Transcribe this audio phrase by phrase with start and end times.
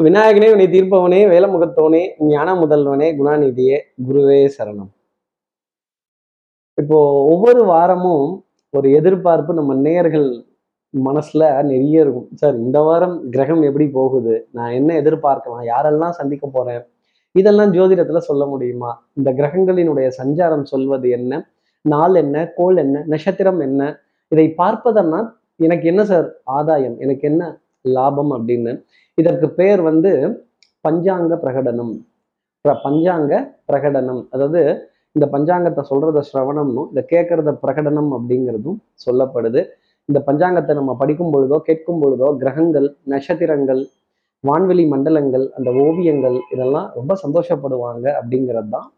[0.00, 4.88] விநாயகனே உன்னை தீர்ப்பவனே வேலமுகத்தவனே ஞான முதல்வனே குணாநிதியே குருவே சரணம்.
[6.74, 10.44] இப்போ ஒவ்வொரு வாரமும் ஒரு எதிர்பார்ப்பு நம்ம நேயர்கள்
[11.04, 12.28] மனசுல நிறைய இருக்கும்.
[12.34, 14.48] சார் இந்த வாரம் கிரகம் எப்படி போகுது?
[14.52, 15.64] நான் என்ன எதிர்பார்க்கலாம்?
[15.64, 16.86] யாரெல்லாம் சந்திக்க போறேன்?
[17.32, 19.08] இதெல்லாம் ஜோதிடத்துல சொல்ல முடியுமா?
[19.14, 21.50] இந்த கிரகங்களினுடைய சஞ்சாரம் சொல்வது என்ன?
[21.80, 22.52] நாள் என்ன?
[22.56, 23.04] கோள் என்ன?
[23.06, 24.00] நட்சத்திரம் என்ன?
[24.28, 26.98] இதை பார்ப்பதன்னா எனக்கு என்ன சார் ஆதாயம்?
[26.98, 27.60] எனக்கு என்ன
[27.96, 28.72] லாபம் அப்படின்னு.
[29.18, 30.12] இதற்கு பெயர் வந்து
[30.86, 31.94] பஞ்சாங்க பிரகடனம்.
[32.84, 33.32] பஞ்சாங்க
[33.68, 34.22] பிரகடனம்.
[34.34, 34.60] அதாவது
[35.16, 39.60] இந்த பஞ்சாங்கத்தை சொல்றத சிரவணம்னும் இந்த கேட்கறத பிரகடனம் அப்படிங்கிறதும் சொல்லப்படுது.
[40.08, 43.82] இந்த பஞ்சாங்கத்தை நம்ம படிக்கும் பொழுதோ கேட்கும் பொழுதோ கிரகங்கள் நட்சத்திரங்கள்
[44.44, 48.88] வான்வெளி மண்டலங்கள் அந்த ஓவியங்கள் இதெல்லாம் ரொம்ப சந்தோஷப்படுவாங்க அப்படிங்கிறது தான்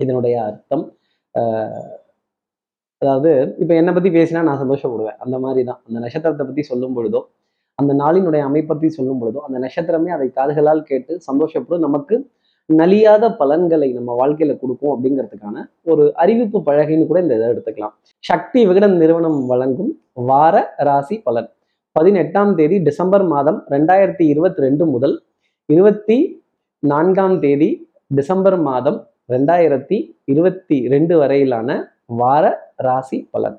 [0.00, 0.84] இதனுடைய அர்த்தம்.
[3.02, 3.30] அதாவது
[3.62, 5.18] இப்போ என்னை பத்தி பேசினா நான் சந்தோஷப்படுவேன்.
[5.24, 5.80] அந்த மாதிரி தான்.
[5.86, 7.20] அந்த நட்சத்திரத்தை பற்றி சொல்லும் பொழுதோ
[7.80, 11.84] அந்த நாளினுடைய அமைப்பற்றி சொல்லும் பொழுதோ அந்த நட்சத்திரமே அதை காதுகளால் கேட்டு சந்தோஷப்படும்.
[11.86, 12.16] நமக்கு
[12.70, 17.94] நலியாத பலன்களை நம்ம வாழ்க்கையில கொடுக்கும் அப்படிங்கிறதுக்கான ஒரு அறிவிப்பு பழகைன்னு கூட இந்த இதை எடுத்துக்கலாம்.
[18.24, 19.90] சக்தி விகடன் நிறுவனம் வழங்கும்
[20.30, 20.56] வார
[20.88, 21.48] ராசி பலன்.
[21.96, 25.14] பதினெட்டாம் தேதி டிசம்பர் மாதம் ரெண்டாயிரத்தி இருபத்தி ரெண்டு முதல்
[25.68, 26.18] இருபத்தி
[26.82, 27.70] நான்காம் தேதி
[28.18, 28.98] டிசம்பர் மாதம்
[29.34, 29.96] ரெண்டாயிரத்தி
[30.32, 31.68] இருபத்தி ரெண்டு வரையிலான
[32.20, 32.44] வார
[32.86, 33.58] ராசி பலன்.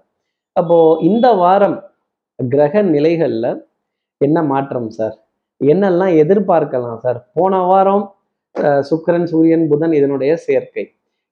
[0.56, 0.78] அப்போ
[1.10, 1.78] இந்த வாரம்
[2.40, 3.46] கிரக நிலைகள்ல
[4.28, 5.16] என்ன மாற்றம் சார்?
[5.62, 7.20] என்னெல்லாம் எதிர்பார்க்கலாம் சார்?
[7.38, 8.04] போன வாரம்
[8.56, 10.84] சுக்கரன் சுக்கிரன் சூரியன் புதன் இதனுடைய சேர்க்கை.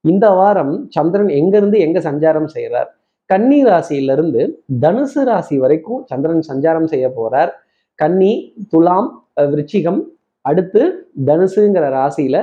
[0.05, 2.89] இந்த வாரம் சந்திரன் எங்கிருந்து எங்க சஞ்சாரம் செய்கிறார்
[3.29, 4.41] கன்னி ராசியிலிருந்து
[4.83, 7.51] தனுசு ராசி வரைக்கும் சந்திரன் சஞ்சாரம் செய்ய போறார்.
[7.99, 8.31] கன்னி
[8.71, 9.09] துலாம்
[9.51, 9.99] விருச்சிகம்
[10.45, 10.81] அடுத்து
[11.29, 12.37] தனுசுங்கிற ராசியில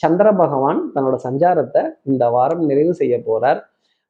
[0.00, 3.60] சந்திர பகவான் தன்னோட சஞ்சாரத்தை இந்த வாரம் நிறைவு செய்ய போறார்.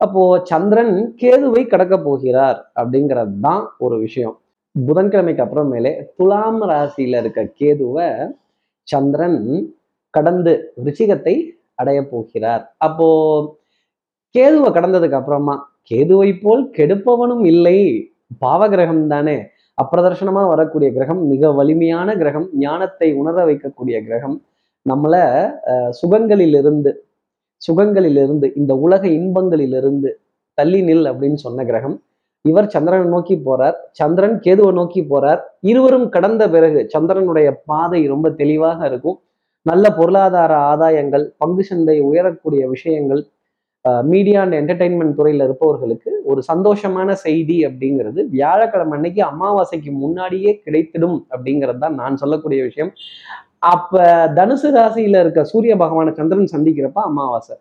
[0.01, 4.37] அப்போ சந்திரன் கேதுவை கடக்க போகிறார் அப்படிங்கிறது தான் ஒரு விஷயம்.
[4.75, 8.09] புதன்கிழமைக்கு அப்புறமேலே துலாம் ராசியில இருக்க கேதுவை
[8.89, 9.41] சந்திரன்
[10.11, 10.53] கடந்து
[10.85, 11.35] ரிச்சிகத்தை
[11.81, 12.62] அடைய போகிறார்.
[12.87, 13.09] அப்போ
[14.35, 15.55] கேதுவை கடந்ததுக்கு அப்புறமா
[15.91, 17.78] கேதுவை போல் கெடுப்பவனும் இல்லை.
[18.44, 19.37] பாவகிரகம் தானே.
[19.83, 24.37] அப்பிரதர்ஷனமா வரக்கூடிய கிரகம் மிக வலிமையான கிரகம் ஞானத்தை உணர வைக்கக்கூடிய கிரகம்.
[24.87, 25.15] நம்மள
[26.00, 26.91] சுகங்களிலிருந்து
[27.62, 30.11] சுகங்களிலிருந்து இந்த உலக இன்பங்களிலிருந்து
[30.59, 31.97] தள்ளி நில் அப்படின்னு சொன்ன கிரகம்.
[32.49, 33.77] இவர் சந்திரனை நோக்கி போறார்.
[33.99, 35.41] சந்திரன் கேதுவை நோக்கி போறார்.
[35.71, 39.19] இருவரும் கடந்த பிறகு சந்திரனுடைய பாதை ரொம்ப தெளிவாக இருக்கும்.
[39.67, 43.23] நல்ல பொருளாதார ஆதாயங்கள் பங்கு சந்தை உயரக்கூடிய விஷயங்கள்
[44.11, 51.81] மீடியா அண்ட் என்டர்டைன்மெண்ட் துறையில இருப்பவர்களுக்கு ஒரு சந்தோஷமான செய்தி அப்படிங்கிறது வியாழக்கிழமை அன்னைக்கு அமாவாசைக்கு முன்னாடியே கிடைத்திடும் அப்படிங்கிறது
[51.84, 52.91] தான் நான் சொல்லக்கூடிய விஷயம்.
[53.73, 54.03] அப்ப
[54.39, 57.56] தனுசு ராசியில இருக்க சூரிய பகவான சந்திரன் சந்திக்கிறப்ப அமாவாசை.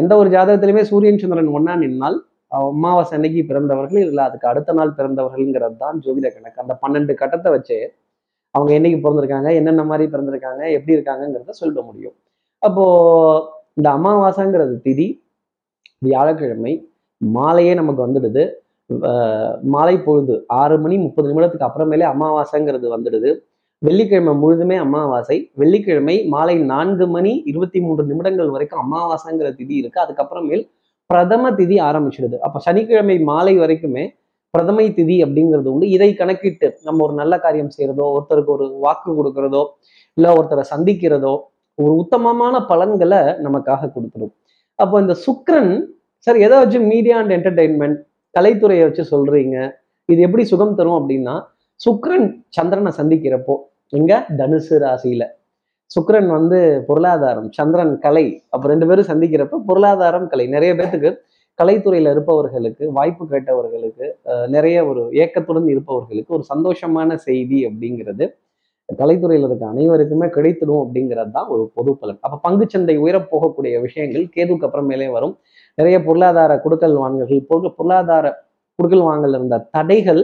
[0.00, 2.18] எந்த ஒரு ஜாதகத்திலுமே சூரியன் சந்திரன் ஒன்னா நின்னால்
[2.56, 6.62] அமாவாசை அன்னைக்கு பிறந்தவர்கள் இல்லை அதுக்கு அடுத்த நாள் பிறந்தவர்கள்ங்கிறது தான் ஜோதிட கணக்கு.
[6.64, 7.78] அந்த பன்னெண்டு கட்டத்தை வச்சு
[8.54, 12.16] அவங்க என்னைக்கு பிறந்திருக்காங்க என்னென்ன மாதிரி பிறந்திருக்காங்க எப்படி இருக்காங்கங்கிறத சொல்ல முடியும்.
[12.62, 12.84] அப்போ
[13.78, 15.08] இந்த அமாவாசைங்கிறது திதி
[16.06, 16.72] வியாழக்கிழமை
[17.20, 18.44] மாலையே நமக்கு வந்துடுது.
[19.74, 23.30] மாலை பொழுது ஆறு மணி முப்பது நிமிடத்துக்கு அப்புறமேலே அமாவாசைங்கிறது வந்துடுது.
[23.82, 29.98] வெள்ளிக்கிழமை முழுதுமே அமாவாசை வெள்ளிக்கிழமை மாலை நான்கு மணி இருபத்தி மூன்று நிமிடங்கள் வரைக்கும் அமாவாசைங்கிற திதி இருக்கு.
[30.04, 30.64] அதுக்கப்புறமேல்
[31.10, 32.36] பிரதம திதி ஆரம்பிச்சிடுது.
[32.46, 34.04] அப்போ சனிக்கிழமை மாலை வரைக்குமே
[34.54, 35.86] பிரதமை திதி அப்படிங்கிறது உண்டு.
[35.96, 39.62] இதை கணக்கிட்டு நம்ம ஒரு நல்ல காரியம் செய்கிறதோ ஒருத்தருக்கு ஒரு வாக்கு கொடுக்கறதோ
[40.16, 41.34] இல்லை ஒருத்தரை சந்திக்கிறதோ
[41.78, 44.34] ஒரு உத்தமமான பலன்களை நமக்காக கொடுத்துடும்.
[44.74, 45.72] அப்போ இந்த சுக்ரன்
[46.26, 47.98] சார் எதை வச்சு மீடியா அண்ட் என்டர்டைன்மெண்ட்
[48.34, 49.56] கலைத்துறையை வச்சு சொல்றீங்க
[50.08, 51.34] இது எப்படி சுகம் தரும் அப்படின்னா
[51.80, 53.54] சுக்ரன் சந்திரனை சந்திக்கிறப்போ
[53.92, 54.12] எங்க?
[54.38, 55.24] தனுசு ராசியில.
[55.90, 56.58] சுக்கரன் வந்து
[56.88, 58.24] பொருளாதாரம் சந்திரன் கலை
[58.54, 60.46] அப்போ ரெண்டு பேரும் சந்திக்கிறப்ப பொருளாதாரம் கலை.
[60.54, 61.10] நிறைய பேத்துக்கு
[61.58, 64.06] கலைத்துறையில் இருப்பவர்களுக்கு வாய்ப்பு கேட்டவர்களுக்கு
[64.54, 68.26] நிறைய ஒரு ஏக்கத்துடன் இருப்பவர்களுக்கு ஒரு சந்தோஷமான செய்தி அப்படிங்கிறது
[68.88, 72.18] கலைத்துறையில் இருக்க அனைவருக்குமே கிடைத்திடும் அப்படிங்கிறது தான் ஒரு பொது பலன்.
[72.24, 75.34] அப்போ பங்குச்சந்தை உயரப்போகக்கூடிய விஷயங்கள் கேதுக்கு அப்புறமேலே வரும்.
[75.78, 77.42] நிறைய பொருளாதார குடுக்கல் வாங்கல்கள்
[77.78, 78.26] பொருளாதார
[78.78, 80.22] குடுக்கல் வாங்கல் இருந்த தடைகள்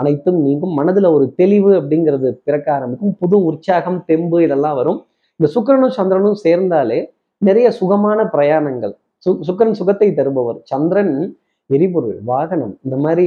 [0.00, 0.74] அனைத்தும் நீங்கும்.
[0.78, 3.14] மனதுல ஒரு தெளிவு அப்படிங்கிறது பிறக்க ஆரம்பிக்கும்.
[3.20, 5.00] புது உற்சாகம் தெம்பு இதெல்லாம் வரும்.
[5.40, 6.98] இந்த சுக்கிரனும் சந்திரனும் சேர்ந்தாலே
[7.42, 8.94] நிறைய சுகமான பிரயாணங்கள்.
[9.24, 10.58] சு சுக்கிரன் சுகத்தை தருபவர்.
[10.72, 11.14] சந்திரன்
[11.70, 12.74] எரிபொருள் வாகனம்.
[12.84, 13.26] இந்த மாதிரி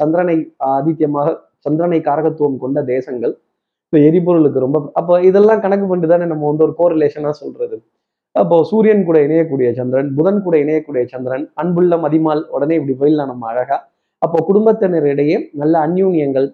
[0.00, 0.36] சந்திரனை
[0.74, 1.28] ஆதித்யமாக
[1.66, 3.32] சந்திரனை காரகத்துவம் கொண்ட தேசங்கள்.
[3.86, 7.76] இந்த எரிபொருளுக்கு ரொம்ப அப்போ இதெல்லாம் கணக்கு பண்ணி தானே நம்ம வந்து ஒரு கோரிலேஷனாக சொல்றது.
[8.36, 13.48] அப்போ சூரியன் கூட இணையக்கூடிய சந்திரன் புதன் கூட இணையக்கூடிய சந்திரன் அன்புள்ள மதிமால் உடனே இப்படி போயிடலாம் நம்ம
[13.52, 13.76] அழகா.
[14.22, 16.48] அப்போ குடும்பத்தினரிடையே நல்ல அந்யூன்யங்கள்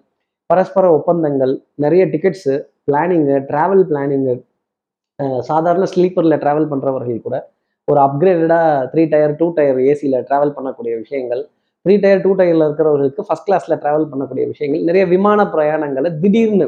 [0.49, 2.53] பரஸ்பர ஒப்பந்தங்கள் நிறைய டிக்கெட்ஸு
[2.87, 4.33] பிளானிங்கு ட்ராவல் பிளானிங்கு
[5.49, 7.37] சாதாரண ஸ்லீப்பரில் ட்ராவல் பண்ணுறவர்கள் கூட
[7.87, 11.41] ஒரு அப்கிரேடடாக த்ரீ டயர் டூ டயர் ஏசியில் ட்ராவல் பண்ணக்கூடிய விஷயங்கள்
[11.85, 16.67] த்ரீ டயர் டூ டயரில் இருக்கிறவர்களுக்கு ஃபஸ்ட் கிளாஸில் ட்ராவல் பண்ணக்கூடிய விஷயங்கள் நிறைய விமான பிரயாணங்களை திடீர்னு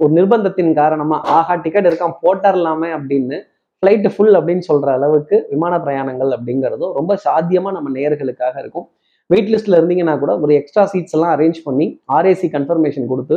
[0.00, 3.38] ஒரு நிர்பந்தத்தின் காரணமாக ஆஹா டிக்கெட் இருக்கான் போட்டரலாமே அப்படின்னு
[3.82, 8.86] ஃப்ளைட்டு ஃபுல் அப்படின்னு சொல்கிற அளவுக்கு விமான பிரயாணங்கள் அப்படிங்கிறதும் ரொம்ப சாத்தியமாக நம்ம நேர்களுக்காக இருக்கும்.
[9.32, 13.36] வெயிட் லிஸ்ட்ல இருந்தீங்கன்னா கூட ஒரு எக்ஸ்ட்ரா சீட்ஸ் எல்லாம் அரேஞ்ச் பண்ணி ஆர்ஏசி கன்ஃபர்மேஷன் கொடுத்து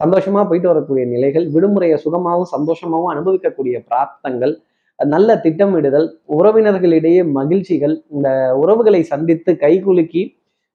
[0.00, 4.54] சந்தோஷமா போயிட்டு வரக்கூடிய நிலைகள் விடுமுறையை சுகமாகவும் சந்தோஷமாகவும் அனுபவிக்கக்கூடிய பிராப்தங்கள்
[4.98, 6.08] நல்ல திட்டமிடுதல்
[6.38, 10.22] உறவினர்களிடையே மகிழ்ச்சிகள் இந்த உறவுகளை சந்தித்து கைகுலுக்கி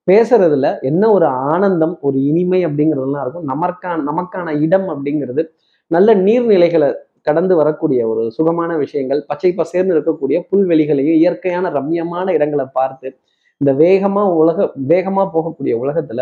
[0.07, 3.47] பேசுறதுல என்ன ஒரு ஆனந்தம் ஒரு இனிமை அப்படிங்கிறதுலாம் இருக்கும்.
[3.51, 5.44] நமக்கான நமக்கான இடம் அப்படிங்கிறது
[5.91, 6.89] நல்ல நீர்நிலைகளை
[7.21, 13.07] கடந்து வரக்கூடிய ஒரு சுகமான விஷயங்கள் பச்சை பசேர்ந்து இருக்கக்கூடிய புல்வெளிகளையும் இயற்கையான ரம்யமான இடங்களை பார்த்து
[13.61, 16.21] இந்த வேகமா உலக வேகமா போகக்கூடிய உலகத்துல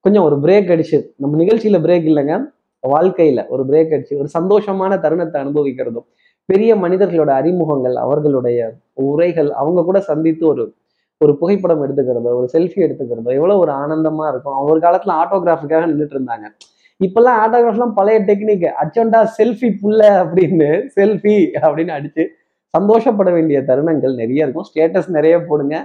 [0.00, 2.34] கொஞ்சம் ஒரு பிரேக் அடிச்சு நம்ம நிகழ்ச்சியில பிரேக் இல்லைங்க.
[2.82, 6.06] வாழ்க்கையில ஒரு பிரேக் அடிச்சு ஒரு சந்தோஷமான தருணத்தை அனுபவிக்கிறதும்
[6.44, 8.60] பெரிய மனிதர்களோட அறிமுகங்கள் அவர்களுடைய
[8.92, 10.74] உரைகள் அவங்க கூட சந்தித்து ஒரு
[11.20, 14.58] ஒரு புகைப்படம் எடுத்துக்கிறதோ ஒரு செல்ஃபி எடுத்துக்கிறதோ எவ்வளோ ஒரு ஆனந்தமா இருக்கும்.
[14.58, 16.46] ஒரு காலத்துல ஆட்டோகிராஃபுக்காக நின்றுட்டு இருந்தாங்க.
[17.00, 22.24] இப்பெல்லாம் ஆட்டோகிராஃப்லாம் பழைய டெக்னிக் அச்சோண்டா செல்ஃபி புல்ல அப்படின்னு செல்ஃபி அப்படின்னு அடிச்சு
[22.74, 24.66] சந்தோஷப்பட வேண்டிய தருணங்கள் நிறைய இருக்கும்.
[24.70, 25.76] ஸ்டேட்டஸ் நிறைய போடுங்க.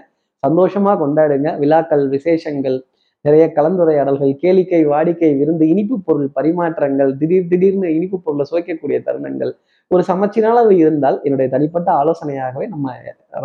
[0.45, 1.49] சந்தோஷமா கொண்டாடுங்க.
[1.63, 2.77] விழாக்கள் விசேஷங்கள்
[3.25, 9.51] நிறைய கலந்துரையாடல்கள் கேளிக்கை வாடிக்கை விருந்து இனிப்பு பொருள் பரிமாற்றங்கள் திடீர் திடீர்னு இனிப்பு பொருளை சுவைக்கக்கூடிய தருணங்கள்.
[9.91, 12.93] ஒரு சமச்சீரான இருந்தால் என்னுடைய தனிப்பட்ட ஆலோசனையாகவே நம்ம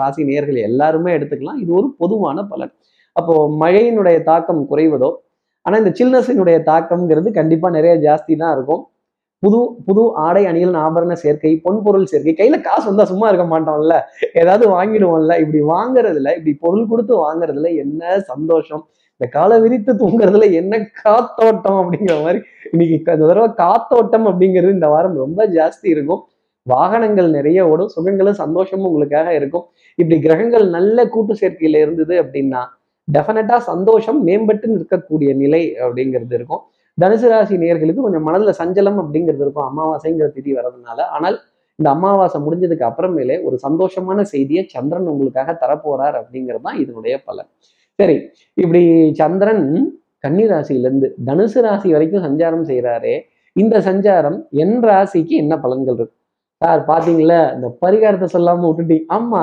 [0.01, 1.59] ராசி நேர்கள் எல்லாருமே எடுத்துக்கலாம்.
[1.63, 2.73] இது ஒரு பொதுவான பலன்.
[3.13, 5.11] அப்போ மழையினுடைய தாக்கம் குறைவதோ
[5.67, 8.83] ஆனா இந்த சில்னஸினுடைய தாக்கம்ங்கிறது கண்டிப்பா நிறைய ஜாஸ்தி தான் இருக்கும்.
[9.43, 13.95] புது புது ஆடை அணிகள் ஆபரண சேர்க்கை பொன்பொருள் சேர்க்கை கையில காசு வந்தா சும்மா இருக்க மாட்டோம்ல.
[14.41, 15.35] ஏதாவது வாங்கிடுவோம்ல.
[15.43, 18.83] இப்படி வாங்குறதுல இப்படி பொருள் கொடுத்து வாங்குறதுல என்ன சந்தோஷம்?
[19.21, 22.41] இந்த காலை விரித்து தூங்குறதுல என்ன காத்தோட்டம் அப்படிங்கிற மாதிரி
[22.73, 26.23] இன்னைக்கு இந்த தடவை காத்தோட்டம் அப்படிங்கிறது இந்த வாரம் ரொம்ப ஜாஸ்தி இருக்கும்.
[26.67, 29.65] வாகனங்கள் நிறைய ஓடும் சுகங்களும் சந்தோஷமும் உங்களுக்காக இருக்கும்.
[29.99, 32.63] இப்படி கிரகங்கள் நல்ல கூட்டு சேர்க்கையில இருந்தது அப்படின்னா
[33.09, 36.63] டெஃபினட்டா சந்தோஷம் மேம்பட்டு நிற்கக்கூடிய நிலை அப்படிங்கிறது இருக்கும்.
[37.03, 39.67] தனுசு ராசி நேர்களுக்கு கொஞ்சம் மனதில் சஞ்சலம் அப்படிங்கிறது இருக்கும்.
[39.71, 40.99] அமாவாசைங்கிற திதி வர்றதுனால.
[41.17, 41.37] ஆனால்
[41.79, 47.51] இந்த அமாவாசை முடிஞ்சதுக்கு அப்புறமேலே ஒரு சந்தோஷமான செய்தியை சந்திரன் உங்களுக்காக தரப்போறார் அப்படிங்கிறது தான் இதனுடைய பலன்.
[47.99, 48.17] சரி
[48.63, 48.83] இப்படி
[49.23, 49.65] சந்திரன்
[50.25, 53.15] கன்னி ராசியிலேருந்து தனுசு ராசி வரைக்கும் சஞ்சாரம் செய்கிறாரே
[53.57, 56.15] இந்த சஞ்சாரம் என் ராசிக்கு என்ன பலன்கள் இருக்கு?
[56.63, 57.41] சார் பாத்தீங்களா?
[57.57, 59.43] இந்த பரிகாரத்தை சொல்லாமல் விட்டுட்டீங்க ஆமா.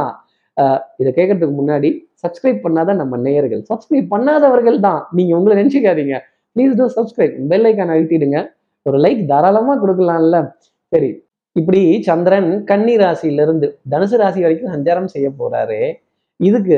[1.00, 1.90] இதை கேட்கறதுக்கு முன்னாடி
[2.24, 3.62] சப்ஸ்கிரைப் பண்ணாத நம்ம நேயர்கள்.
[3.72, 5.02] சப்ஸ்கிரைப் பண்ணாதவர்கள் தான்.
[5.18, 6.16] நீங்க உங்களை நினச்சிக்காதீங்க.
[6.58, 8.40] Please do subscribe bell icon அழுத்திடுங்க.
[8.90, 10.38] ஒரு லைக் தாராளமாக கொடுக்கலாம்ல.
[10.92, 11.10] சரி
[11.60, 15.80] இப்படி சந்திரன் கன்னி ராசியிலிருந்து தனுசு ராசி வரைக்கும் சஞ்சாரம் செய்ய போறாரு.
[16.50, 16.76] இதுக்கு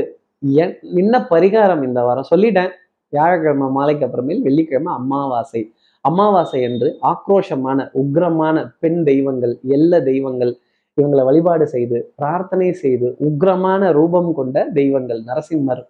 [1.02, 2.72] என்ன பரிகாரம் இந்த வாரம் சொல்லிட்டேன்.
[3.14, 5.62] வியாழக்கிழமை மாலைக்கு அப்புறமேல் வெள்ளிக்கிழமை அமாவாசை.
[6.06, 10.54] அமாவாசை என்று ஆக்ரோஷமான உக்ரமான பெண் தெய்வங்கள் எல்ல தெய்வங்கள்
[10.98, 15.84] இவங்களை வழிபாடு செய்து பிரார்த்தனை செய்து உக்ரமான ரூபம் கொண்ட தெய்வங்கள் நரசிம்மர்.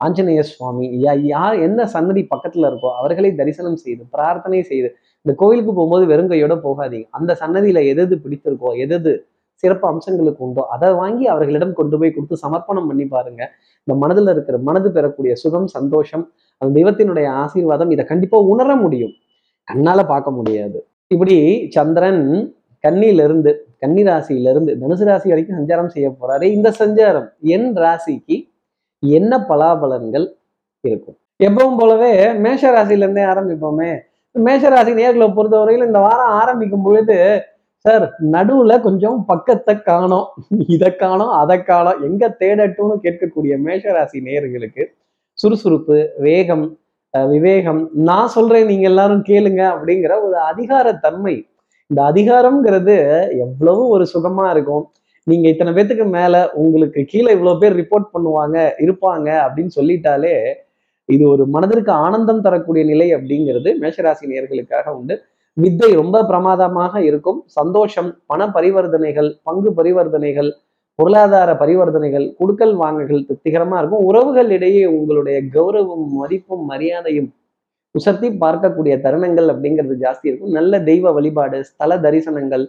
[0.00, 0.86] ஆஞ்சநேய சுவாமி
[1.32, 4.88] யார் என்ன சன்னதி பக்கத்துல இருக்கோ அவர்களை தரிசனம் செய்து பிரார்த்தனை செய்து
[5.26, 7.06] இந்த கோயிலுக்கு போகும்போது வெறுங்கையோட போகாதீங்க.
[7.18, 9.12] அந்த சன்னதியில எது பிடித்திருக்கோ எது
[9.62, 13.42] சிறப்பு அம்சங்களுக்கு உண்டோ அதை வாங்கி அவர்களிடம் கொண்டு போய் கொடுத்து சமர்ப்பணம் பண்ணி பாருங்க.
[13.86, 16.24] இந்த மனதில் இருக்கிற மனது பெறக்கூடிய சுகம் சந்தோஷம்
[16.60, 19.14] அந்த தெய்வத்தினுடைய ஆசீர்வாதம் இதை கண்டிப்பா உணர முடியும்.
[19.68, 20.78] கண்ணால பார்க்க முடியாது.
[21.14, 21.36] இப்படி
[21.76, 22.22] சந்திரன்
[22.84, 23.50] கன்னியிலிருந்து
[23.82, 26.46] கன்னி ராசியிலிருந்து தனுசு ராசி வரைக்கும் சஞ்சாரம் செய்ய போறாரு.
[26.56, 28.36] இந்த சஞ்சாரம் என் ராசிக்கு
[29.08, 30.26] என்ன பலாபலன்கள்
[30.80, 31.18] இருக்கும்?
[31.42, 33.98] எப்பவும் போலவே மேஷ ராசியிலேருந்தே ஆரம்பிப்போமே.
[34.30, 37.42] மேஷ ராசி நேர்களை பொறுத்தவரையில் இந்த வாரம் ஆரம்பிக்கும் பொழுது
[37.76, 40.26] சார் நடுவுல கொஞ்சம் பக்கத்தை காணும்.
[40.66, 42.02] இதை காணும் அதை காணும்.
[42.02, 44.84] எங்க தேடட்டும்னு கேட்கக்கூடிய மேஷராசி நேர்களுக்கு
[45.32, 46.78] சுறுசுறுப்பு வேகம்
[47.14, 51.34] விவேகம் நான் சொல்றேன் நீங்க எல்லாரும் கேளுங்க அப்படிங்கிற ஒரு அதிகாரத்தன்மை.
[51.86, 52.96] இந்த அதிகாரம்ங்கிறது
[53.38, 54.90] எவ்வளவு ஒரு சுகமா இருக்கும்.
[55.26, 60.34] நீங்க இத்தனை பேத்துக்கு மேல உங்களுக்கு கீழே இவ்வளவு பேர் ரிப்போர்ட் பண்ணுவாங்க இருப்பாங்க அப்படின்னு சொல்லிட்டாலே
[61.08, 65.14] இது ஒரு மனதிற்கு ஆனந்தம் தரக்கூடிய நிலை அப்படிங்கிறது மேஷராசி நேர்களுக்காக உண்டு.
[65.56, 67.38] வித்தை ரொம்ப பிரமாதமாக இருக்கும்.
[67.58, 70.50] சந்தோஷம் பண பரிவர்த்தனைகள் பங்கு பரிவர்த்தனைகள்
[70.98, 74.04] பொருளாதார பரிவர்த்தனைகள் குடுக்கல் வாங்குகள் திருப்திகரமா இருக்கும்.
[74.10, 77.28] உறவுகள் இடையே உங்களுடைய கௌரவம் மதிப்பும் மரியாதையும்
[77.94, 80.54] உசர்த்தி பார்க்கக்கூடிய தருணங்கள் அப்படிங்கிறது ஜாஸ்தி இருக்கும்.
[80.58, 82.64] நல்ல தெய்வ வழிபாடு ஸ்தல தரிசனங்கள்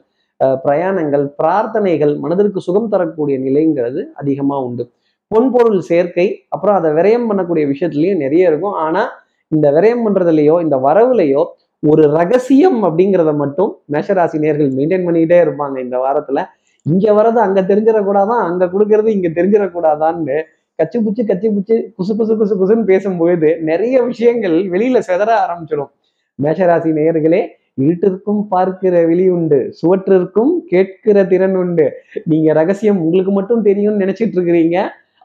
[0.65, 4.84] பிரயாணங்கள் பிரார்த்தனைகள் மனதிற்கு சுகம் தரக்கூடிய நிலைங்கிறது அதிகமாக உண்டு.
[5.32, 8.75] பொன்பொருள் சேர்க்கை அப்புறம் அதை விரயம் பண்ணக்கூடிய விஷயத்துலையும் நிறைய இருக்கும்.
[8.86, 9.10] ஆனால்
[9.51, 11.41] இந்த விரயம் பண்ணுறதுலையோ இந்த வரவுலையோ
[11.84, 16.41] ஒரு ரகசியம் அப்படிங்கிறத மட்டும் மேஷராசி நேர்கள் மெயின்டைன் பண்ணிக்கிட்டே இருப்பாங்க இந்த வாரத்தில்.
[16.86, 20.38] இங்கே வர்றது அங்கே தெரிஞ்சிடக்கூடாதான் அங்கே கொடுக்கறது இங்கே தெரிஞ்சிடக்கூடாதான்னு
[20.79, 25.91] கச்சி புச்சு கச்சி புச்சு குசு குசு குசு குசுன்னு பேசும்போது நிறைய விஷயங்கள் வெளியில செதற ஆரம்பிச்சிடும்.
[26.39, 27.41] மேஷராசி நேயர்களே
[27.77, 31.86] இருட்டிற்கும் பார்க்கிற வெளி உண்டு சுவற்றிற்கும் கேட்கிற திறன் உண்டு.
[32.24, 34.77] நீங்க ரகசியம் உங்களுக்கு மட்டும் தெரியும்னு நினைச்சிட்டு இருக்கிறீங்க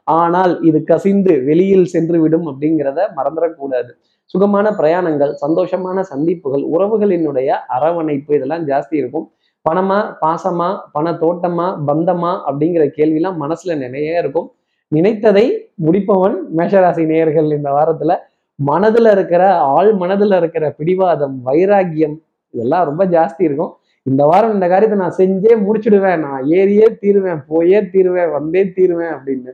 [0.07, 3.91] ஆனால் இது கசிந்து வெளியில் சென்று விடும் அப்படிங்கிறத மறந்துடக்கூடாது.
[4.31, 9.27] சுகமான பிரயாணங்கள் சந்தோஷமான சந்திப்புகள் உறவுகளினுடைய அரவணைப்பு இதெல்லாம் ஜாஸ்தி இருக்கும்.
[9.67, 14.49] பணமா பாசமா பண தோட்டமா பந்தமா அப்படிங்கிற கேள்விலாம் மனசுல நிறைய இருக்கும்.
[14.93, 15.47] நினைத்ததை
[15.87, 18.15] முடிப்பவன் மேஷராசி நேயர்கள் இந்த வாரத்துல.
[18.59, 19.43] மனதுல இருக்கிற
[19.77, 22.17] ஆள் மனதுல இருக்கிற பிடிவாதம் வைராகியம்
[22.55, 23.73] இதெல்லாம் ரொம்ப ஜாஸ்தி இருக்கும்.
[24.11, 26.23] இந்த வாரம் இந்த காரியத்தை நான் செஞ்சே முடிச்சிடுவேன்.
[26.27, 29.53] நான் ஏறியே தீருவேன் போயே தீருவேன் வந்தே தீருவேன் அப்படின்னு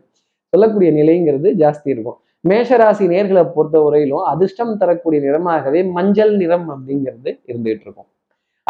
[0.52, 2.18] சொல்லக்கூடிய நிலைங்கிறது ஜாஸ்தி இருக்கும்.
[2.48, 8.08] மேஷராசி நேர்களை பொறுத்த வரையிலும் அதிர்ஷ்டம் தரக்கூடிய நிறமாகவே மஞ்சள் நிறம் அப்படிங்கிறது இருந்துகிட்டு இருக்கும்.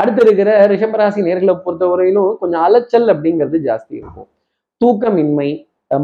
[0.00, 4.28] அடுத்து இருக்கிற ரிஷபராசி நேர்களை பொறுத்த வரையிலும் கொஞ்சம் அலைச்சல் அப்படிங்கிறது ஜாஸ்தி இருக்கும்.
[4.80, 5.48] தூக்கமின்மை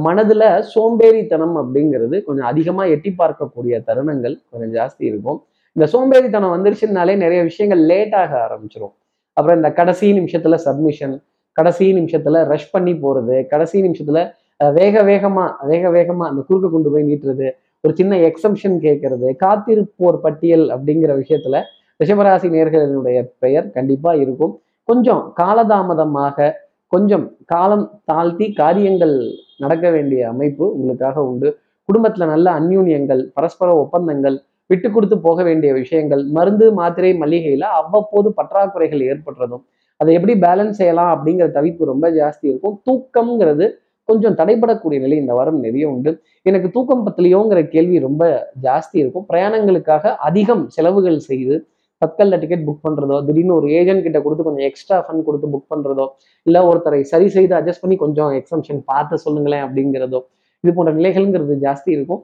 [0.07, 5.39] மனதுல சோம்பேறித்தனம் அப்படிங்கிறது கொஞ்சம் அதிகமா எட்டி பார்க்கக்கூடிய தருணங்கள் கொஞ்சம் ஜாஸ்தி இருக்கும்.
[5.77, 8.95] இந்த சோம்பேறித்தனம் வந்துருச்சுனாலே நிறைய விஷயங்கள் லேட் ஆக ஆரம்பிச்சிடும்
[9.37, 11.15] அப்புறம் இந்த கடைசி நிமிஷத்துல சப்மிஷன்
[11.53, 14.21] கடைசி நிமிஷத்துல ரஷ் பண்ணி போறது கடைசி நிமிஷத்துல
[14.61, 17.49] வேக வேகமா வேக வேகமா அந்த குறுக்க கொண்டு போய் நீட்டுறது
[17.81, 21.57] ஒரு சின்ன எக்ஸம்ஷன் கேட்கறது காத்திருப்போர் பட்டியல் அப்படிங்கிற விஷயத்துல
[22.01, 24.55] ரிஷபராசி நேர்களினுடைய பெயர் கண்டிப்பா இருக்கும்.
[24.89, 26.53] கொஞ்சம் காலதாமதமாக
[26.93, 29.15] கொஞ்சம் காலம் தாழ்த்தி காரியங்கள்
[29.59, 31.49] நடக்க வேண்டிய அமைப்பு உங்களுக்காக உண்டு.
[31.89, 34.37] குடும்பத்துல நல்ல அந்யூன்யங்கள் பரஸ்பர ஒப்பந்தங்கள்
[34.71, 39.65] விட்டு கொடுத்து போக வேண்டிய விஷயங்கள் மருந்து மாத்திரை மளிகையில அவ்வப்போது பற்றாக்குறைகள் ஏற்படுறதும்
[40.01, 42.77] அதை எப்படி பேலன்ஸ் செய்யலாம் அப்படிங்கிற தவிப்பு ரொம்ப ஜாஸ்தி இருக்கும்.
[42.87, 43.67] தூக்கம்ங்கிறது
[44.09, 46.11] கொஞ்சம் தடைபடக்கூடிய நிலை இந்த வாரம் நிறைய உண்டு.
[46.47, 48.25] எனக்கு தூக்கம் பத்திலையோங்கிற கேள்வி ரொம்ப
[48.67, 49.27] ஜாஸ்தி இருக்கும்.
[49.31, 51.57] பிரயாணங்களுக்காக அதிகம் செலவுகள் செய்து
[52.03, 56.07] தற்கல்ல டிக்கெட் புக் பண்றதோ திடீர்னு ஒரு ஏஜென்ட் கிட்ட கொடுத்து கொஞ்சம் எக்ஸ்ட்ரா ஃபண்ட் கொடுத்து புக் பண்றதோ
[56.47, 60.21] இல்லை ஒருத்தரை சரி செய்து அட்ஜஸ்ட் பண்ணி கொஞ்சம் எக்ஸம்ஷன் பார்த்து சொல்லுங்களேன் அப்படிங்கிறதோ
[60.65, 62.21] இது போன்ற நிலைகள்ங்கிறது ஜாஸ்தி இருக்கும்.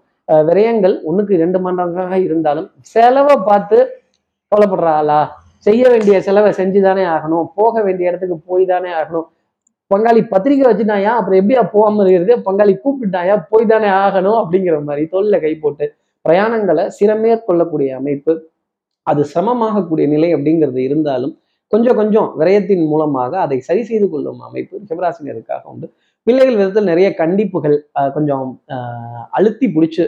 [0.48, 3.78] விரயங்கள் ஒன்றுக்கு ரெண்டு மண்டலங்களாக இருந்தாலும் செலவை பார்த்து
[4.52, 5.20] கொலப்படுறாளா
[5.66, 7.46] செய்ய வேண்டிய செலவை செஞ்சுதானே ஆகணும்.
[7.54, 9.26] போக வேண்டிய இடத்துக்கு போய் தானே ஆகணும்.
[9.94, 11.12] பங்காளி பத்திரிக்கை வச்சுட்டாயா?
[11.18, 12.34] அப்புறம் எப்படியா போகாம இருக்கிறது?
[12.46, 13.34] பங்காளி கூப்பிட்டாயா?
[13.48, 15.94] போய் தானே ஆகணும் அப்படிங்கிற மாதிரி தொழில கை போட்டு
[16.28, 18.32] பிரயாணங்களை சிறமேற்கொள்ளக்கூடிய அமைப்பு.
[19.02, 25.62] அது சிரமமாகக்கூடிய நிலை அப்படிங்கிறது இருந்தாலும் கொஞ்சம் கொஞ்சம் விரயத்தின் மூலமாக அதை சரி செய்து கொள்ளும் அமைப்பு சிவராசினருக்காக
[25.64, 25.86] உண்டு.
[26.30, 27.76] பிள்ளைகள் விதத்தில் நிறைய கண்டிப்புகள்
[28.16, 28.46] கொஞ்சம்
[29.38, 30.02] அழுத்தி பிடிச்சி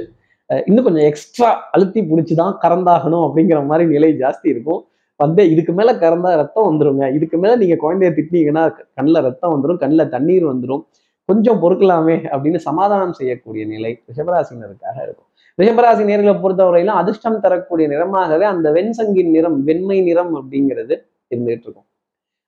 [0.68, 4.80] இன்னும் கொஞ்சம் எக்ஸ்ட்ரா அழுத்தி பிடிச்சி தான் கறந்தாகணும் அப்படிங்கிற மாதிரி நிலை ஜாஸ்தி இருக்கும்.
[5.20, 7.04] வந்து இதுக்கு மேலே கறந்தா ரத்தம் வந்துருங்க.
[7.16, 8.62] இதுக்கு மேலே நீங்க குழந்தைய திட்டினீங்கன்னா
[8.98, 10.82] கண்ணில் ரத்தம் வந்துடும் கண்ணில் தண்ணீர் வந்துடும்
[11.28, 15.28] கொஞ்சம் பொறுக்கலாமே அப்படின்னு சமாதானம் செய்யக்கூடிய நிலை ரிஷபராசினருக்காக இருக்கும்.
[15.58, 20.94] ரிஷபராசி நேர்களை பொறுத்தவரையிலும் அதிர்ஷ்டம் தரக்கூடிய நிறமாகவே அந்த வெண்சங்கின் நிறம் வெண்மை நிறம் அப்படிங்கிறது
[21.32, 21.88] இருந்துகிட்டு இருக்கும்.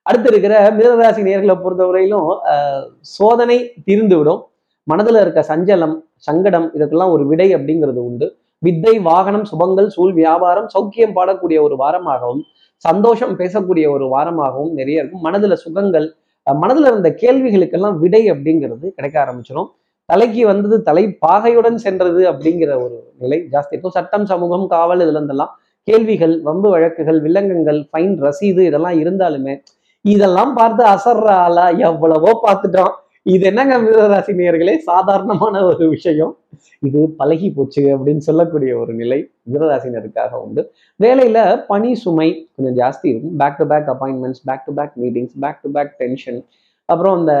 [0.05, 2.27] அடுத்து இருக்கிற மிதராசி நேர்களை பொறுத்தவரையிலும்
[3.15, 3.57] சோதனை
[3.87, 4.41] தீர்ந்து விடும்
[4.87, 5.95] மனதுல இருக்க சஞ்சலம்
[6.27, 8.27] சங்கடம் இதுக்கெல்லாம் ஒரு விடை அப்படிங்கிறது உண்டு.
[8.61, 12.43] வித்தை வாகனம் சுபங்கள் சூழ் வியாபாரம் சௌக்கியம் பாடக்கூடிய ஒரு வாரமாகவும்
[12.85, 15.25] சந்தோஷம் பேசக்கூடிய ஒரு வாரமாகவும் நிறைய இருக்கும்.
[15.27, 16.07] மனதுல சுகங்கள்
[16.47, 19.69] மனதுல இருந்த கேள்விகளுக்கெல்லாம் விடை அப்படிங்கிறது கிடைக்க ஆரம்பிச்சிடும்
[20.09, 23.95] தலைக்கு வந்தது தலை பாகையுடன் சென்றது அப்படிங்கிற ஒரு நிலை ஜாஸ்தி இருக்கும்.
[23.97, 25.53] சட்டம் சமூகம் காவல் இதுல இருந்தெல்லாம்
[25.87, 29.55] கேள்விகள் வம்பு வழக்குகள் வில்லங்கங்கள் ஃபைன் ரசீது இதெல்லாம் இருந்தாலுமே
[30.13, 31.29] இதெல்லாம் பார்த்து அசர்ற
[31.89, 32.93] எவ்வளவோ பார்த்துட்டோம்.
[33.33, 36.33] இது என்னங்க மிதராசி நேர்களே சாதாரணமான ஒரு விஷயம்.
[36.87, 39.17] இது பழகி போச்சு அப்படின்னு சொல்லக்கூடிய ஒரு நிலை
[39.51, 40.61] மிதராசினருக்காக உண்டு.
[41.03, 41.37] வேலையில
[41.69, 43.37] பனி சுமை கொஞ்சம் ஜாஸ்தி இருக்கும்.
[43.41, 46.39] Back to back appointments back to back meetings back to back tension
[46.89, 47.33] அப்புறம் இந்த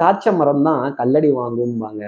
[0.00, 2.02] காய்ச்ச மரம் தான் கல்லடி வாங்கும்பாங்க.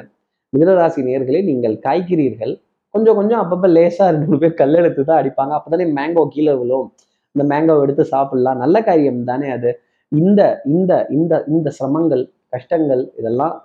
[0.53, 2.55] மிதராசி நேர்களே நீங்கள் காய்க்கிறீர்கள்.
[2.95, 5.53] கொஞ்சம் கொஞ்சம் அப்பப்போ லேசாக ரெண்டு மூணு பேர் கல்லெடுத்து தான் அடிப்பாங்க.
[5.59, 6.87] அப்போதானே மேங்கோ கீழே விழும்.
[7.35, 8.63] இந்த மேங்கோ எடுத்து சாப்பிடலாம்.
[8.65, 9.73] நல்ல காரியம் தானே அது.
[10.13, 10.43] இந்த
[10.75, 12.23] இந்த இந்த இந்த சிரமங்கள்
[12.55, 13.57] கஷ்டங்கள் இதெல்லாம்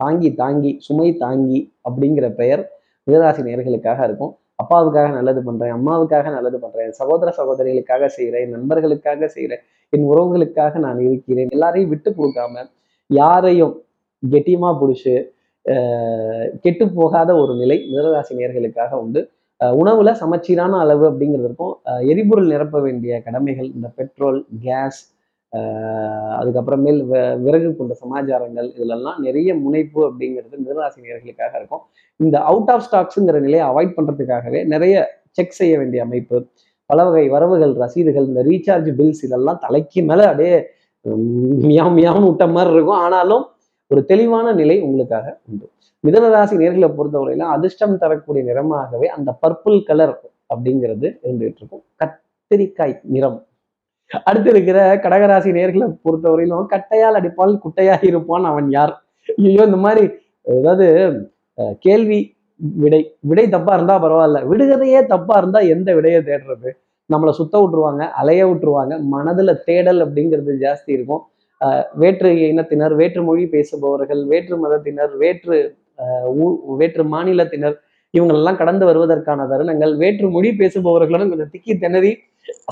[0.00, 1.58] தாங்கி தாங்கி சுமை தாங்கி
[1.88, 2.62] அப்படிங்கிற பெயர்
[3.06, 4.32] மிதராசி நேர்களுக்காக இருக்கும்.
[4.62, 9.62] அப்பாவுக்காக நல்லது பண்றேன் அம்மாவுக்காக நல்லது பண்றேன் சகோதர சகோதரிகளுக்காக செய்கிறேன் நண்பர்களுக்காக செய்கிறேன்
[9.92, 12.64] என் உறவுகளுக்காக நான் இருக்கிறேன் எல்லாரையும் விட்டு கொடுக்காம
[13.10, 13.74] யாரையும்
[14.22, 15.14] கெட்டியமாக பிடிச்சி
[16.64, 19.20] கெட்டு போகாத ஒரு நிலை மிதராசி நேர்களுக்காக உண்டு.
[19.60, 21.74] உணவுல சமச்சீரான அளவு அப்படிங்கிறதுக்கும்
[22.12, 25.00] எரிபொருள் நிரப்ப வேண்டிய கடமைகள் இந்த பெட்ரோல் கேஸ்
[26.40, 27.00] அதுக்கப்புறமேல்
[27.44, 31.82] விறகு கொண்ட சமாச்சாரங்கள் இதுலெல்லாம் நிறைய முனைப்பு அப்படிங்கிறது மிதராசி நேர்களுக்காக இருக்கும்.
[32.20, 34.94] இந்த அவுட் ஆஃப் ஸ்டாக்ஸுங்கிற நிலையை அவாய்ட் பண்ணுறதுக்காகவே நிறைய
[35.38, 36.38] செக் செய்ய வேண்டிய அமைப்பு
[36.90, 40.56] பல வகை வரவுகள் ரசீதுகள் இந்த ரீசார்ஜ் பில்ஸ் இதெல்லாம் தலைக்கு மேலே அப்படியே
[41.66, 43.02] மியாம் மியாம் விட்ட மாதிரி இருக்கும்.
[43.04, 43.44] ஆனாலும்
[43.90, 45.66] ஒரு தெளிவான நிலை உங்களுக்காக உண்டு.
[46.04, 50.14] மிதனராசி நேர்களை பொறுத்தவரையில அதிர்ஷ்டம் தரக்கூடிய நிறமாகவே அந்த பர்பிள் கலர்
[50.52, 51.84] அப்படிங்கிறது இருந்துகிட்டு இருக்கும்.
[52.02, 53.38] கத்திரிக்காய் நிறம்
[54.24, 59.02] அடுத்து இருக்கிற கடகராசி நேர்களை பொறுத்தவரையிலும் கட்டையால் அடிப்பால் குட்டையாக இருப்பான் அவன் யார்?
[59.36, 60.10] ஐயோ இந்த மாதிரி
[60.42, 60.86] ஏதாவது
[61.78, 64.46] கேள்வி விடை விடை தப்பா இருந்தா பரவாயில்ல.
[64.46, 66.70] விடுகதையே தப்பா இருந்தா எந்த விடையை தேடுறது?
[67.12, 71.22] நம்மளை சுத்த விட்டுருவாங்க அலைய விட்டுருவாங்க மனதுல தேடல் அப்படிங்கிறது ஜாஸ்தி இருக்கும்.
[71.94, 75.76] வேற்று இனத்தினர் வேற்று மொழி பேசுபவர்கள் வேற்று மதத்தினர் வேற்று
[76.44, 77.74] ஊ- வேற்று மாநிலத்தினர்
[78.18, 79.96] இவங்களெல்லாம் கடந்து வருவதற்கான தருணங்கள்.
[79.96, 82.18] வேற்று மொழி பேசுபவர்களும் கொஞ்சம் திக்கி திணறி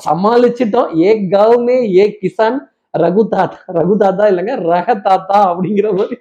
[0.06, 0.90] சமாளிச்சிட்டோம்.
[1.04, 2.58] ஏ கவுமே ஏ கிசான்
[3.04, 3.58] ரகு தாத்தா.
[3.78, 6.16] ரகு தாத்தா இல்லைங்க ரக தாத்தா அப்படிங்கிற மாதிரி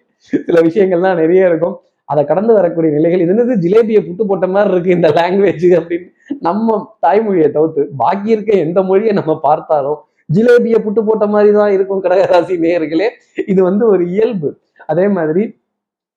[0.48, 1.75] சில விஷயங்கள்லாம் நிறைய இருக்கும்.
[2.12, 6.10] அதை கடந்து வரக்கூடிய நிலைகள் இது என்னது ஜிலேபியை புட்டு போட்ட மாதிரி இருக்கு இந்த லாங்குவேஜ் அப்படின்னு
[6.48, 10.00] நம்ம தாய்மொழியை தவிர்த்து பாக்கி இருக்க எந்த மொழியை நம்ம பார்த்தாலும்
[10.36, 13.08] ஜிலேபியை புட்டு போட்ட மாதிரி தான் இருக்கும் கடகராசி நேயர்களே.
[13.51, 14.50] இது வந்து ஒரு இயல்பு.
[14.92, 15.44] அதே மாதிரி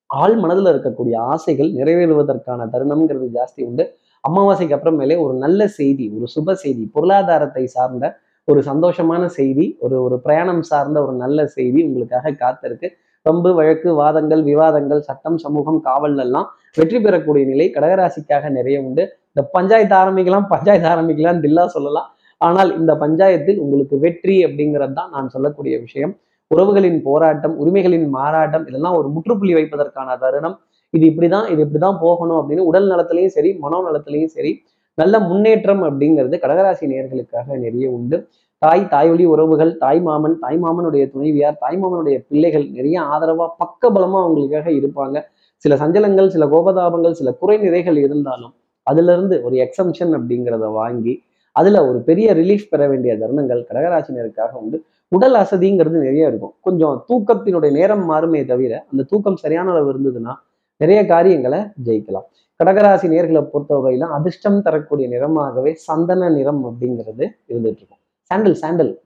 [0.07, 3.85] ஆள் மனதில் இருக்கக்கூடிய ஆசைகள் நிறைவேறுவதற்கான தருணம்ங்கிறது ஜாஸ்தி உண்டு.
[4.29, 8.07] அமாவாசைக்கு அப்புறமேலே ஒரு நல்ல செய்தி ஒரு சுப செய்தி பொருளாதாரத்தை சார்ந்த
[8.49, 12.89] ஒரு சந்தோஷமான செய்தி ஒரு ஒரு பிரயாணம் சார்ந்த ஒரு நல்ல செய்தி உங்களுக்காக காத்திருக்கு.
[13.27, 16.47] ரொம்ப வழக்கு வாதங்கள் விவாதங்கள் சட்டம் சமூகம் காவல் எல்லாம்
[16.79, 19.05] வெற்றி பெறக்கூடிய நிலை கடகராசிக்காக நிறைய உண்டு.
[19.33, 22.09] இந்த பஞ்சாயத்து ஆரம்பிக்கலாம் பஞ்சாயத்து ஆரம்பிக்கலாம் தில்லா சொல்லலாம்.
[22.41, 26.15] ஆனால் இந்த பஞ்சாயத்தில் உங்களுக்கு வெற்றி அப்படிங்கிறது தான் நான் சொல்லக்கூடிய விஷயம்.
[26.51, 30.57] உறவுகளின் போராட்டம் உரிமைகளின் மாறாட்டம் இதெல்லாம் ஒரு முற்றுப்புள்ளி வைப்பதற்கான தருணம்.
[30.95, 34.53] இது இப்படிதான் இது இப்படிதான் போகணும் அப்படின்னு உடல் நலத்திலையும் சரி மனோ நலத்திலையும் சரி
[34.99, 38.17] நல்ல முன்னேற்றம் அப்படிங்கிறது கடகராசி நேர்களுக்காக நிறைய உண்டு.
[38.63, 44.19] தாய் தாய்வழி உறவுகள் தாய் மாமன் தாய் மாமனுடைய துணைவியார் தாய் மாமனுடைய பிள்ளைகள் நிறைய ஆதரவா பக்க பலமா
[44.25, 45.17] அவங்களுக்காக இருப்பாங்க.
[45.65, 48.53] சில சஞ்சலங்கள் சில கோபதாபங்கள் சில குறைநிறைகள் இருந்தாலும்
[48.87, 51.15] அதுல இருந்து ஒரு எக்ஸம்ஷன் அப்படிங்கிறத வாங்கி
[51.57, 54.77] அதுல ஒரு பெரிய ரிலீஃப் பெற வேண்டிய தருணங்கள் கடகராசினருக்காக உண்டு.
[55.13, 56.55] உடல் அசதிங்கிறது நிறைய இருக்கும்.
[56.61, 60.35] கொஞ்சம் தூக்கத்தினுடைய நேரம் மாறுமே தவிர அந்த தூக்கம் சரியான அளவு இருந்ததுன்னா
[60.81, 62.27] நிறைய காரியங்களை ஜெயிக்கலாம்.
[62.65, 67.99] கடகராசி நேர்களை பொறுத்தவரையில அதிர்ஷ்டம் தரக்கூடிய நிறமாகவே சந்தன நிறம் அப்படிங்கிறது இருந்துட்டு இருக்கும்.
[68.23, 69.01] சாண்டல் சாண்டல்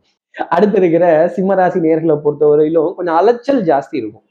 [0.49, 4.23] அடுத்து இருக்கிற சிம்மராசி நேர்களை பொறுத்தவரையிலும் கொஞ்சம் அலைச்சல் ஜாஸ்தி இருக்கும்.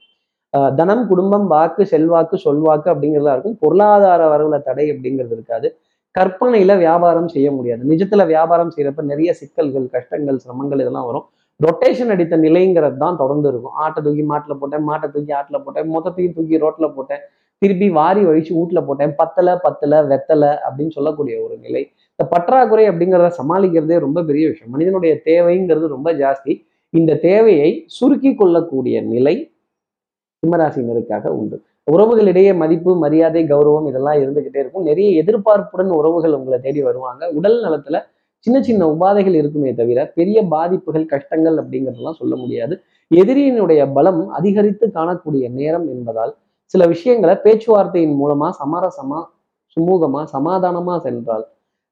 [0.58, 3.58] ஆஹ் தனம் குடும்பம் வாக்கு செல்வாக்கு சொல்வாக்கு அப்படிங்கிறதா இருக்கும்.
[3.60, 5.78] பொருளாதார வரவுல தடை அப்படிங்கிறது இருக்காது.
[6.20, 7.84] கற்பனையில வியாபாரம் செய்ய முடியாது.
[7.84, 11.24] நிஜத்துல வியாபாரம் செய்யறப்ப நிறைய சிக்கல்கள் கஷ்டங்கள் சிரமங்கள் இதெல்லாம் வரும்.
[11.66, 13.76] ரொட்டேஷன் அடித்த நிலைங்கிறது தான் தொடர்ந்து இருக்கும்.
[13.84, 17.24] ஆட்டை தூக்கி மாட்டில் போட்டேன் மாட்டை தூக்கி ஆட்டில் போட்டேன் மொத்தத்தையும் தூக்கி ரோட்டில் போட்டேன்
[17.62, 21.82] திருப்பி வாரி வழிச்சு வீட்டில் போட்டேன் பத்தல பத்தல வெத்தலை அப்படின்னு சொல்லக்கூடிய ஒரு நிலை.
[22.12, 24.72] இந்த பற்றாக்குறை அப்படிங்கிறத சமாளிக்கிறதே ரொம்ப பெரிய விஷயம்.
[24.72, 26.54] மனிதனுடைய தேவைங்கிறது ரொம்ப ஜாஸ்தி.
[26.90, 29.36] இந்த தேவையை சுருக்கி கொள்ளக்கூடிய நிலை
[30.44, 31.58] சிம்மராசினருக்காக உண்டு.
[31.92, 34.84] உறவுகளிடையே மதிப்பு மரியாதை கௌரவம் இதெல்லாம் இருந்துகிட்டே இருக்கும்.
[34.84, 37.30] நிறைய எதிர்பார்ப்புடன் உறவுகள் உங்களை தேடி வருவாங்க.
[37.30, 38.00] உடல் நலத்துல
[38.44, 42.82] சின்ன சின்ன உபாதைகள் இருக்குமே தவிர பெரிய பாதிப்புகள் கஷ்டங்கள் அப்படிங்கிறதெல்லாம் சொல்ல முடியாது.
[43.12, 49.20] எதிரியினுடைய பலம் அதிகரித்து காணக்கூடிய நேரம் என்பதால் சில விஷயங்களை பேச்சுவார்த்தையின் மூலமா சமரசமா
[49.78, 51.46] சுமூகமா சமாதானமா சென்றால்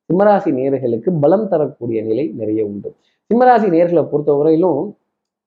[0.09, 2.95] சிம்மராசி நேர்களுக்கு பலம் தரக்கூடிய நிலை நிறைய உண்டு.
[3.29, 4.95] சிம்மராசி நேர்களை பொறுத்தவரையிலும்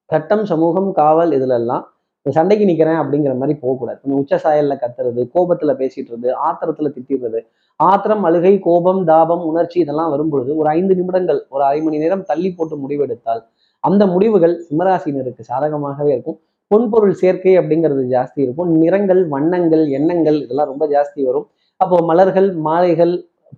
[0.04, 1.93] சட்டம் சமூகம் காவல் இதுலெல்லாம்
[2.32, 3.98] சண்டைக்கு நிக்கிறேன் அப்படிங்கிற மாதிரி போகக்கூடாது.
[4.02, 7.40] கொஞ்சம் உச்ச சாயல்ல கத்துறது கோபத்துல பேசிட்டுறது ஆத்திரத்துல திட்டிடுறது.
[7.80, 12.50] ஆத்திரம் அழுகை கோபம் தாபம் உணர்ச்சி இதெல்லாம் வரும்பொழுது ஒரு ஐந்து நிமிடங்கள் ஒரு அரை மணி நேரம் தள்ளி
[12.52, 13.42] போட்டு முடிவெடுத்தால்
[13.84, 16.38] அந்த முடிவுகள் சிம்மராசினருக்கு சாதகமாகவே இருக்கும்.
[16.70, 18.70] பொன்பொருள் சேர்க்கை அப்படிங்கிறது ஜாஸ்தி இருக்கும்.
[18.82, 21.46] நிறங்கள் வண்ணங்கள் எண்ணங்கள் இதெல்லாம் ரொம்ப ஜாஸ்தி வரும்.
[21.76, 23.14] அப்போ மலர்கள் மாலைகள்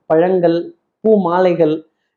[0.06, 0.58] பழங்கள்
[1.00, 1.74] பூ மாலைகள்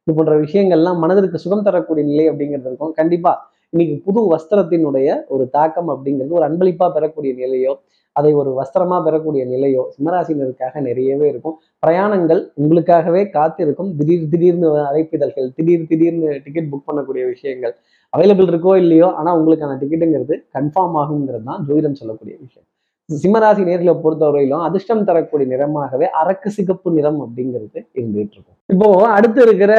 [0.08, 2.92] இது போன்ற விஷயங்கள்லாம் மனதிற்கு சுகம் தரக்கூடிய நிலை அப்படிங்கிறது இருக்கும்.
[2.92, 3.34] கண்டிப்பா
[3.74, 7.74] இன்னைக்கு புது வஸ்திரத்தினுடைய ஒரு தாக்கம் அப்படிங்கிறது ஒரு அன்பளிப்பா பெறக்கூடிய நிலையோ
[8.16, 11.56] அதை ஒரு வஸ்திரமா பெறக்கூடிய நிலையோ சிம்மராசினருக்காக நிறையவே இருக்கும்.
[11.84, 13.90] பிரயாணங்கள் உங்களுக்காகவே காத்திருக்கும்.
[14.00, 17.74] திடீர் திடீர்னு அழைப்பிதழ்கள் திடீர் திடீர்னு டிக்கெட் புக் பண்ணக்கூடிய விஷயங்கள்
[18.14, 22.68] அவைலபிள் இருக்கோ இல்லையோ ஆனா உங்களுக்கான டிக்கெட்டுங்கிறது கன்ஃபார்ம் ஆகுங்கிறது தான் ஜோதிடம் சொல்லக்கூடிய விஷயம்.
[23.10, 28.58] சிம்மராசி நேர்களை பொறுத்தவரையிலும் அதிர்ஷ்டம் தரக்கூடிய நிறமாகவே அரக்கு சிகப்பு நிறம் அப்படிங்கிறது இருந்துகிட்டு இருக்கும்.
[28.74, 29.74] இப்போ அடுத்து இருக்கிற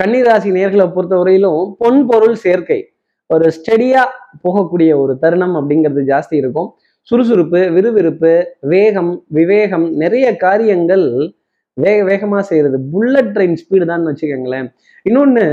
[0.00, 2.80] கன்னிராசி நேர்களை பொறுத்தவரையிலும் பொன் பொருள் சேர்க்கை.
[3.34, 4.02] ஒரு ஸ்டெடியா
[4.44, 6.68] போகக்கூடிய ஒரு தருணம் அப்படிங்கிறது ஜாஸ்தி இருக்கும்.
[7.10, 8.32] சுறுசுறுப்பு விறுவிறுப்பு
[8.72, 11.06] வேகம் விவேகம் நிறைய காரியங்கள்
[11.76, 14.66] வேக வேகமாக செய்கிறது புல்லட் ட்ரெயின் ஸ்பீடு தான் வச்சுக்கோங்களேன்.
[15.06, 15.44] இன்னொன்று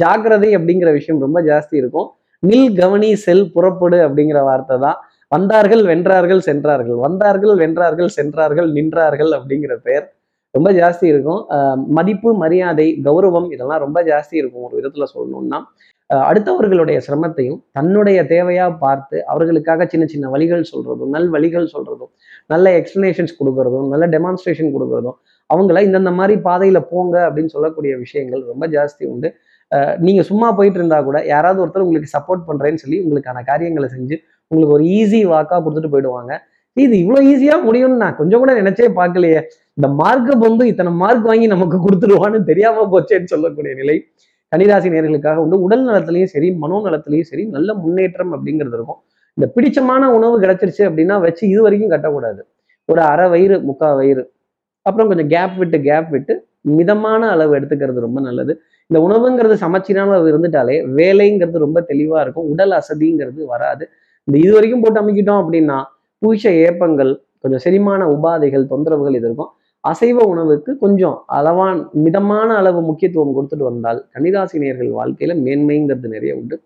[0.00, 2.08] ஜாக்கிரதை அப்படிங்கிற விஷயம் ரொம்ப ஜாஸ்தி இருக்கும்.
[2.42, 4.98] நில் கவனி செல் புறப்படு அப்படிங்கிற வார்த்தை தான்.
[5.34, 6.98] வந்தார்கள் வென்றார்கள் சென்றார்கள்.
[7.06, 10.06] வந்தார்கள் வென்றார்கள் சென்றார்கள் நின்றார்கள் அப்படிங்கிற பெயர்.
[10.54, 11.40] ரொம்ப ஜாஸ்தி இருக்கும்.
[11.96, 15.60] மதிப்பு மரியாதை கௌரவம் இதெல்லாம் ரொம்ப ஜாஸ்தி இருக்கும் ஒரு விதத்துல சொல்லணும்னா
[16.10, 22.10] அடுத்தவர்களுடைய சிரமத்தையும் தன்னுடைய தேவையா பார்த்து அவர்களுக்காக சின்ன சின்ன வழிகள் சொல்றதும் நல் வழிகள் சொல்றதும்
[22.50, 25.16] நல்ல எக்ஸ்பிளனேஷன்ஸ் கொடுக்கறதும் நல்ல டெமான்ஸ்ட்ரேஷன் கொடுக்கறதும்
[25.50, 29.28] அவங்கள இந்தந்த மாதிரி பாதையில போங்க அப்படின்னு சொல்லக்கூடிய விஷயங்கள் ரொம்ப ஜாஸ்தி உண்டு.
[29.72, 34.16] ஆஹ், நீங்க சும்மா போயிட்டு இருந்தா கூட யாராவது ஒருத்தர் உங்களுக்கு சப்போர்ட் பண்றேன்னு சொல்லி உங்களுக்கான காரியங்களை செஞ்சு
[34.50, 36.32] உங்களுக்கு ஒரு ஈஸி வாக்கா கொடுத்துட்டு போயிடுவாங்க.
[36.76, 39.40] இது இவ்வளவு ஈஸியா முடியும்னு நான் கொஞ்சம் கூட நினைச்சே பார்க்கலையே.
[39.78, 43.96] இந்த மார்க்க பொந்து இத்தனை மார்க் வாங்கி நமக்கு கொடுத்துருவான்னு தெரியாம போச்சேன்னு சொல்லக்கூடிய நிலை
[44.52, 45.56] கனிராசி நேர்களுக்காக உண்டு.
[45.66, 48.98] உடல் நலத்திலையும் சரி மனோ நலத்திலையும் சரி நல்ல முன்னேற்றம் அப்படிங்கிறது இருக்கும்.
[49.38, 52.40] இந்த பிடிச்சமான உணவு கிடைச்சிருச்சு அப்படின்னா வச்சு இது வரைக்கும் கட்டக்கூடாது.
[52.88, 54.22] ஒரு அரை வயிறு முக்கால் வயிறு
[54.86, 56.34] அப்புறம் கொஞ்சம் கேப் விட்டு கேப் விட்டு
[56.78, 58.52] மிதமான அளவு எடுத்துக்கிறது ரொம்ப நல்லது.
[58.90, 62.48] இந்த உணவுங்கிறது சமச்சீரான அளவு இருந்துட்டாலே வேலைங்கிறது ரொம்ப தெளிவாக இருக்கும்.
[62.54, 63.84] உடல் அசதிங்கிறது வராது.
[64.28, 65.78] இந்த இது வரைக்கும் போட்டு அமைக்கிட்டோம் அப்படின்னா
[66.22, 67.12] பூச்ச ஏப்பங்கள்
[67.42, 69.52] கொஞ்சம் செரிமான உபாதைகள் தொந்தரவுகள் இது இருக்கும்.
[69.84, 76.56] அசைவ உணவுக்கு கொஞ்சம் அளவான் மிதமான அளவு முக்கியத்துவம் கொடுத்துட்டு வந்தால் கன்னிராசினியர்கள் வாழ்க்கையில மேன்மைங்கிறது நிறைய உண்டு.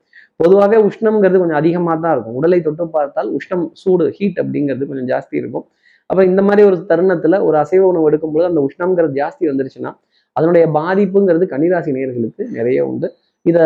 [0.41, 2.37] பொதுவாகவே உஷ்ணம்ங்கிறது கொஞ்சம் அதிகமாக தான் இருக்கும்.
[2.41, 5.65] உடலை தொட்டு பார்த்தால் உஷ்ணம் சூடு ஹீட் அப்படிங்கிறது கொஞ்சம் ஜாஸ்தி இருக்கும்.
[6.11, 9.93] அப்போ இந்த மாதிரி ஒரு தருணத்துல ஒரு அசைவ உணவு எடுக்கும்போது அந்த உஷ்ணம்ங்கிறது ஜாஸ்தி வந்துருச்சுன்னா
[10.37, 13.09] அதனுடைய பாதிப்புங்கிறது கன்னிராசி நேர்களுக்கு நிறைய உண்டு.
[13.47, 13.65] இதை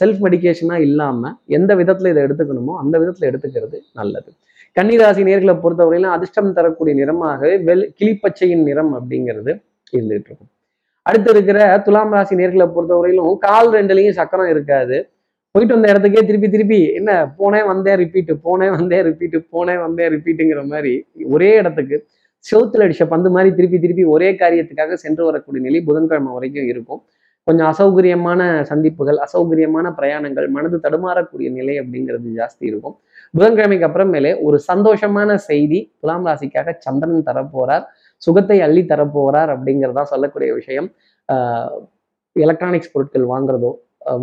[0.00, 4.30] செல்ஃப் மெடிக்கேஷனாக இல்லாம எந்த விதத்துல இதை எடுத்துக்கணுமோ அந்த விதத்துல எடுத்துக்கிறது நல்லது.
[4.76, 9.52] கன்னிராசி நேர்களை பொறுத்தவரையிலும் அதிர்ஷ்டம் தரக்கூடிய நிறமாகவே வெள் கிளிப்பச்சையின் நிறம் அப்படிங்கிறது
[9.92, 10.50] இருந்துகிட்டு இருக்கும்.
[11.06, 14.96] அடுத்து இருக்கிற துலாம் ராசி நேர்களை பொறுத்தவரையிலும் கால் ரெண்டுலையும் சக்கரம் இருக்காது.
[15.54, 20.60] போயிட்டு வந்த இடத்துக்கே திருப்பி திருப்பி என்ன போனேன் வந்தேன் ரிப்பீட்டு போனேன் வந்தேன் ரிப்பீட்டு போனேன் வந்தேன் ரிப்பீட்டுங்கிற
[20.72, 20.92] மாதிரி
[21.34, 21.96] ஒரே இடத்துக்கு
[22.44, 27.00] செவுத்துல அடிச்ச பந்து மாதிரி திருப்பி திருப்பி ஒரே காரியத்துக்காக சென்று வரக்கூடிய நிலை புதன்கிழமை வரைக்கும் இருக்கும்.
[27.46, 32.94] கொஞ்சம் அசௌகரியமான சந்திப்புகள் அசௌகரியமான பிரயாணங்கள் மனது தடுமாறக்கூடிய நிலை அப்படிங்கிறது ஜாஸ்தி இருக்கும்.
[33.34, 37.84] புதன்கிழமைக்கு அப்புறமேலே ஒரு சந்தோஷமான செய்தி துலாம் ராசிக்காக சந்திரன் தரப்போறார்
[38.22, 40.88] சுகத்தை அள்ளி தரப்போறார் அப்படிங்கிறதா சொல்லக்கூடிய விஷயம்.
[42.36, 43.70] எலக்ட்ரானிக்ஸ் பொருட்கள் வாங்குறதோ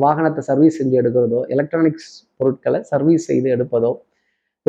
[0.04, 3.92] வாகனத்தை சர்வீஸ் செஞ்சு எடுக்கிறதோ எலக்ட்ரானிக்ஸ் பொருட்களை சர்வீஸ் செய்து எடுப்பதோ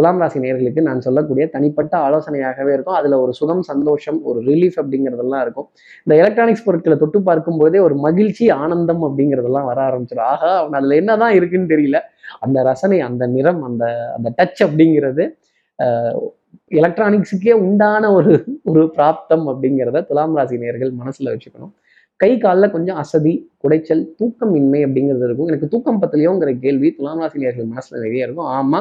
[0.00, 2.98] துலாம் ராசி நேர்களுக்கு நான் சொல்லக்கூடிய தனிப்பட்ட ஆலோசனையாகவே இருக்கும்.
[2.98, 5.68] அதுல ஒரு சுகம் சந்தோஷம் ஒரு ரிலீஃப் அப்படிங்கிறதெல்லாம் இருக்கும்.
[6.06, 10.28] இந்த எலக்ட்ரானிக்ஸ் பொருட்களை தொட்டு பார்க்கும் போதே ஒரு மகிழ்ச்சி ஆனந்தம் அப்படிங்கிறதெல்லாம் வர ஆரம்பிச்சிடும்.
[10.34, 11.98] ஆகா அவன் அதுல என்னதான் இருக்குன்னு தெரியல.
[12.40, 13.84] அந்த ரசனை அந்த நிறம் அந்த
[14.16, 15.24] அந்த டச் அப்படிங்கிறது
[16.70, 18.32] எலக்ட்ரானிக்ஸுக்கே உண்டான ஒரு
[18.70, 21.72] ஒரு பிராப்தம் அப்படிங்கிறத துலாம் ராசி நேர்கள் மனசுல வச்சுக்கணும்.
[22.20, 25.50] கை காலில் கொஞ்சம் அசதி குடைச்சல் தூக்கம் இன்மை அப்படிங்கிறது இருக்கும்.
[25.50, 28.50] எனக்கு தூக்கம் பத்திலையோங்கிற கேள்வி துலாம் ராசி நேர்கள் மனசுல நிறைய இருக்கும்.
[28.60, 28.80] ஆமா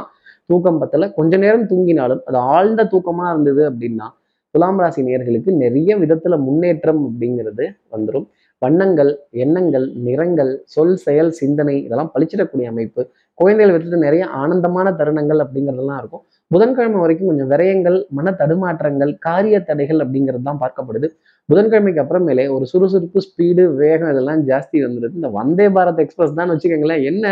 [0.50, 4.08] தூக்கம் பத்தல கொஞ்ச நேரம் தூங்கினாலும் அது ஆழ்ந்த தூக்கமா இருந்தது அப்படின்னா
[4.56, 8.28] துலாம் ராசி நேர்களுக்கு நிறைய விதத்துல முன்னேற்றம் அப்படிங்கிறது வந்துடும்
[8.62, 9.12] வண்ணங்கள்
[9.44, 13.02] எண்ணங்கள் நிறங்கள் சொல் செயல் சிந்தனை இதெல்லாம் பழிச்சிடக்கூடிய அமைப்பு.
[13.40, 16.24] குழந்தைகள் விதத்துல நிறைய ஆனந்தமான தருணங்கள் அப்படிங்கிறதெல்லாம் இருக்கும்.
[16.52, 21.08] புதன்கிழமை வரைக்கும் கொஞ்சம் விரயங்கள் மன தடுமாற்றங்கள் காரிய தடைகள் அப்படிங்கிறது தான் பார்க்கப்படுது.
[21.50, 27.06] புதன்கிழமைக்கு அப்புறமேலே ஒரு சுறுசுறுப்பு ஸ்பீடு வேகம் இதெல்லாம் ஜாஸ்தி வந்துடுது இந்த வந்தே பாரத் எக்ஸ்பிரஸ் தான் வச்சுக்கோங்களேன்.
[27.12, 27.26] என்ன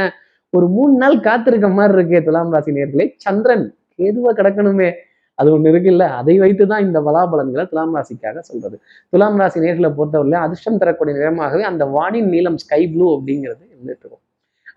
[0.57, 3.65] ஒரு மூணு நாள் காத்திருக்க மாதிரி இருக்கே துலாம் ராசி நேர்களே சந்திரன்
[4.07, 4.89] எதுவா கிடக்கணுமே.
[5.39, 6.05] அது ஒண்ணு இருக்குல்ல.
[6.19, 8.75] அதை வைத்து தான் இந்த பலாபலன்களை துலாம் ராசிக்காக சொல்றது.
[9.13, 14.23] துலாம் ராசி நேர்களை பொறுத்தவரையில அதிர்ஷ்டம் தரக்கூடிய நிறமாகவே அந்த வானின் நீளம் ஸ்கை ப்ளூ அப்படிங்கிறது இருந்துட்டு இருக்கும்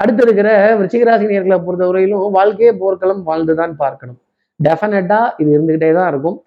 [0.02, 4.18] அடுத்து இருக்கிற விருச்சிகராசி நேர்களை பொறுத்தவரையிலும் வாழ்க்கையே போர்க்களம் வாழ்ந்துதான் பார்க்கணும்.
[4.60, 6.38] டெஃபினட்டா இது இருந்துகிட்டே தான் இருக்கும்.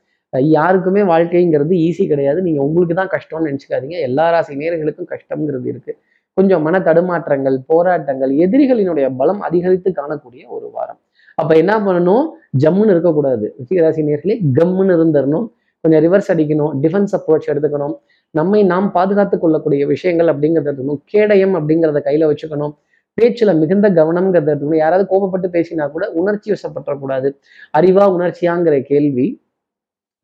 [0.58, 2.40] யாருக்குமே வாழ்க்கைங்கிறது ஈஸி கிடையாது.
[2.48, 3.98] நீங்க உங்களுக்கு தான் கஷ்டம்னு நினச்சிக்காதீங்க.
[4.08, 5.94] எல்லா ராசி நேர்களுக்கும் கஷ்டம்ங்கிறது இருக்கு.
[6.34, 11.00] கொஞ்சம் மன தடுமாற்றங்கள் போராட்டங்கள் எதிரிகளினுடைய பலம் அதிகரித்து காணக்கூடிய ஒரு வாரம்.
[11.36, 12.26] அப்ப என்ன பண்ணணும்?
[12.64, 13.56] ஜம்முன்னு இருக்கக்கூடாது.
[13.70, 15.48] ராசி நேர்களே கம்முன்னு இருந்துடணும்
[15.82, 17.96] கொஞ்சம் ரிவர்ஸ் அடிக்கணும் டிஃபென்ஸ் அப்ரோச் எடுத்துக்கணும்.
[18.32, 21.02] நம்மை நாம் பாதுகாத்து கொள்ளக்கூடிய விஷயங்கள் அப்படிங்கிறத எடுத்துக்கணும்.
[21.06, 22.74] கேடயம் அப்படிங்கிறத கையில வச்சுக்கணும்.
[23.22, 24.76] பேச்சுல மிகுந்த கவனம்ங்கிறத எடுத்துக்கணும்.
[24.76, 27.36] யாராவது கோபப்பட்டு பேசினா கூட உணர்ச்சி வசப்பற்றக்கூடாது
[27.78, 29.43] அறிவா உணர்ச்சியாங்கிற கேள்வி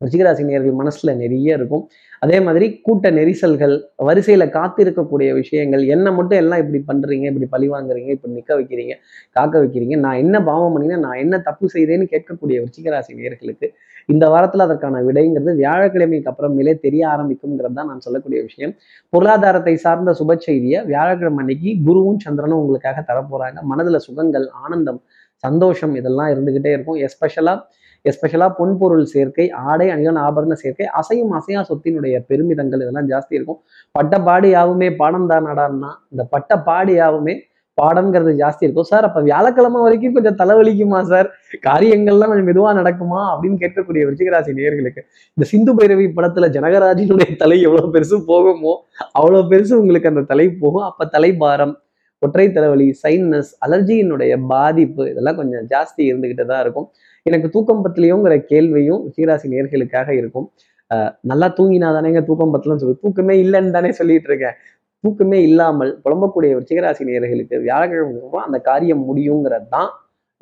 [0.04, 1.82] ரிஷிகராசி நேர்கள் மனசுல நிறைய இருக்கும்.
[2.22, 3.74] அதே மாதிரி கூட்ட நெரிசல்கள்
[4.08, 8.94] வரிசையில காத்திருக்கக்கூடிய விஷயங்கள் என்ன மட்டும் எல்லாம் இப்படி பண்றீங்க இப்படி பழி வாங்குறீங்க இப்படி நிக்க வைக்கிறீங்க
[9.30, 13.68] காக்க வைக்கிறீங்க நான் என்ன பாவம் பண்ணினேன் நான் என்ன தப்பு செய்தேன்னு கேட்கக்கூடிய ரிச்சிகராசி நேர்களுக்கு
[14.08, 18.72] இந்த வாரத்துல அதற்கான விடைங்கிறது வியாழக்கிழமைக்கு அப்புறமேலே தெரிய ஆரம்பிக்கும்ங்கிறது தான் நான் சொல்லக்கூடிய விஷயம்.
[19.12, 23.58] பொருளாதாரத்தை சார்ந்த சுப செய்தியை வியாழக்கிழமை அன்னைக்கு குருவும் சந்திரனும் உங்களுக்காக தரப்போறாங்க.
[23.72, 25.00] மனதுல சுகங்கள் ஆனந்தம்
[25.44, 26.98] சந்தோஷம் இதெல்லாம் இருந்துகிட்டே இருக்கும்.
[27.08, 27.60] எஸ்பெஷலாக
[28.04, 33.60] எஸ்பெஷலாக பொன்பொருள் சேர்க்கை ஆடை அணிகன் ஆபரண சேர்க்கை அசையும் அசையா சொத்தினுடைய பெருமிதங்கள் இதெல்லாம் ஜாஸ்தி இருக்கும்.
[33.96, 37.36] பட்ட யாவுமே பாடம் தான் நடான்னா இந்த பட்ட யாவுமே
[37.78, 38.88] பாடம்ங்கிறது ஜாஸ்தி இருக்கும்.
[38.90, 41.28] சார் அப்போ வியாழக்கிழமை வரைக்கும் கொஞ்சம் தலைவலிக்குமா சார்?
[41.68, 43.20] காரியங்கள்லாம் கொஞ்சம் மெதுவாக நடக்குமா?
[43.32, 45.02] அப்படின்னு கேட்கக்கூடிய விருச்சிகராசி நேர்களுக்கு
[45.36, 48.74] இந்த சிந்து பைரவி படத்துல ஜனகராஜினுடைய தலை எவ்வளோ பெருசு போகுமோ
[49.18, 50.86] அவ்வளோ பெருசு உங்களுக்கு அந்த தலை போகும்.
[50.90, 51.74] அப்போ தலைபாரம்
[52.22, 56.88] ஒற்றை தலைவலி சைனஸ் அலர்ஜியினுடைய பாதிப்பு இதெல்லாம் கொஞ்சம் ஜாஸ்தி இருந்துக்கிட்டு தான் இருக்கும்.
[57.26, 60.48] எனக்கு தூக்கம் பத்திலையோங்கிற கேள்வியும் சீராசி நேர்களுக்காக இருக்கும்.
[61.30, 64.56] நல்லா தூங்கினா தானேங்க தூக்கம் பத்தலன்னு சொல்லி தூக்கமே இல்லைன்னு தானே சொல்லிட்டு இருக்கேன்.
[65.04, 66.66] தூக்கமே இல்லாமல் புலம்பக்கூடிய ஒரு
[67.10, 69.90] நேர்களுக்கு வியாழக்கிழமை அந்த காரியம் முடியுங்கிறது தான்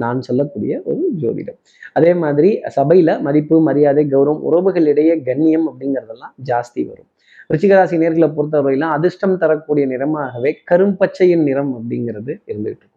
[0.02, 1.58] நான் சொல்லக்கூடிய ஒரு ஜோதிடம்.
[1.98, 7.08] அதே மாதிரி சபையில மதிப்பு மரியாதை கௌரவம் உறவுகளிடையே கண்ணியம் அப்படிங்கிறதெல்லாம் ஜாஸ்தி வரும்.
[7.52, 12.96] ரிச்சிகராசி நேர்களை பொறுத்தவரையிலும் அதிர்ஷ்டம் தரக்கூடிய நிறமாகவே கரும்பச்சையின் நிறம் அப்படிங்கிறது இருந்துகிட்டு இருக்கும்.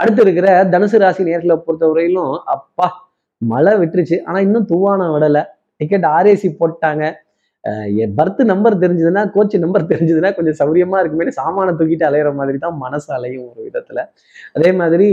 [0.00, 2.86] அடுத்து இருக்கிற தனுசு ராசி நேர்களை பொறுத்தவரையிலும் அப்பா
[3.52, 4.16] மழை விட்டுருச்சு.
[4.28, 5.42] ஆனா இன்னும் தூவான விடலை.
[5.80, 7.04] டிக்கெட் ஆர்ஏசி போட்டாங்க.
[8.18, 13.08] பர்த் நம்பர் தெரிஞ்சதுன்னா கோச் நம்பர் தெரிஞ்சதுன்னா கொஞ்சம் சௌரியமா இருக்குமே சாமானை தூக்கிட்டு அலையிற மாதிரி தான் மனசு
[13.16, 13.98] அலையும் ஒரு விதத்துல.
[14.56, 15.08] அதே மாதிரி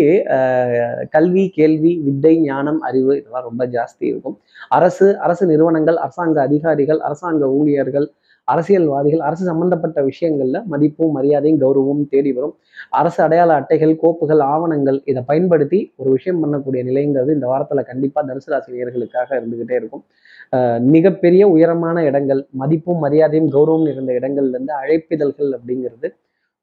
[1.15, 4.37] கல்வி கேள்வி வித்தை ஞானம் அறிவு இதெல்லாம் ரொம்ப ஜாஸ்தி இருக்கும்.
[4.77, 8.07] அரசு அரசு நிறுவனங்கள் அரசாங்க அதிகாரிகள் அரசாங்க ஊழியர்கள்
[8.53, 12.53] அரசியல்வாதிகள் அரசு சம்பந்தப்பட்ட விஷயங்கள்ல மதிப்பும் மரியாதையும் கௌரவமும் தேடி வரும்.
[12.99, 18.51] அரசு அடையாள அட்டைகள் கோப்புகள் ஆவணங்கள் இதை பயன்படுத்தி ஒரு விஷயம் பண்ணக்கூடிய நிலைங்கிறது இந்த வாரத்துல கண்டிப்பா தனுசு
[18.53, 20.05] ராசி இருந்துகிட்டே இருக்கும்.
[20.95, 26.09] மிகப்பெரிய உயரமான இடங்கள் மதிப்பும் மரியாதையும் கௌரவம் நிறைந்த இடங்கள்ல இருந்து அழைப்பிதழ்கள் அப்படிங்கிறது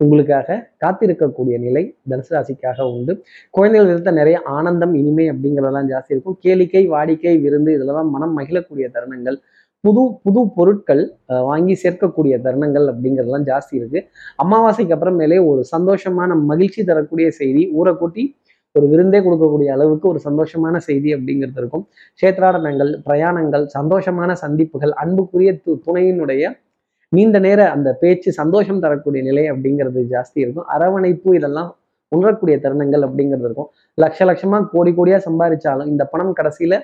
[0.00, 3.12] உங்களுக்காக காத்திருக்கக்கூடிய நிலை தனுசு ராசிக்காக உண்டு.
[3.56, 6.38] குழந்தைகள் விதத்த நிறைய ஆனந்தம் இனிமை அப்படிங்கிறதெல்லாம் ஜாஸ்தி இருக்கும்.
[6.44, 9.38] கேளிக்கை வாடிக்கை விருந்து இதெல்லாம் மனம் மகிழக்கூடிய தருணங்கள்
[9.84, 14.00] புது புது பொருட்கள் அஹ், வாங்கி சேர்க்கக்கூடிய தருணங்கள் அப்படிங்கிறதுலாம் ஜாஸ்தி இருக்கு.
[14.38, 18.24] அமாவாசைக்கு அப்புறமேலே ஒரு சந்தோஷமான மகிழ்ச்சி தரக்கூடிய செய்தி ஊரை கூட்டி
[18.74, 21.84] ஒரு விருந்தே கொடுக்கக்கூடிய அளவுக்கு ஒரு சந்தோஷமான செய்தி அப்படிங்கிறது இருக்கும்.
[22.20, 26.44] சேத்ராடனங்கள் பிரயாணங்கள் சந்தோஷமான சந்திப்புகள் அன்புக்குரிய து துணையினுடைய
[27.12, 30.66] நீண்ட நேர அந்த பேச்சு சந்தோஷம் தரக்கூடிய நிலை அப்படிங்கிறது ஜாஸ்தி இருக்கும்.
[30.68, 31.70] அரவணைப்பு இதெல்லாம்
[32.16, 33.68] உணரக்கூடிய தருணங்கள் அப்படிங்கிறது இருக்கும்.
[33.98, 36.76] லட்ச லட்சமா கோடி கோடியா சம்பாதிச்சாலும் இந்த பணம் கடைசியில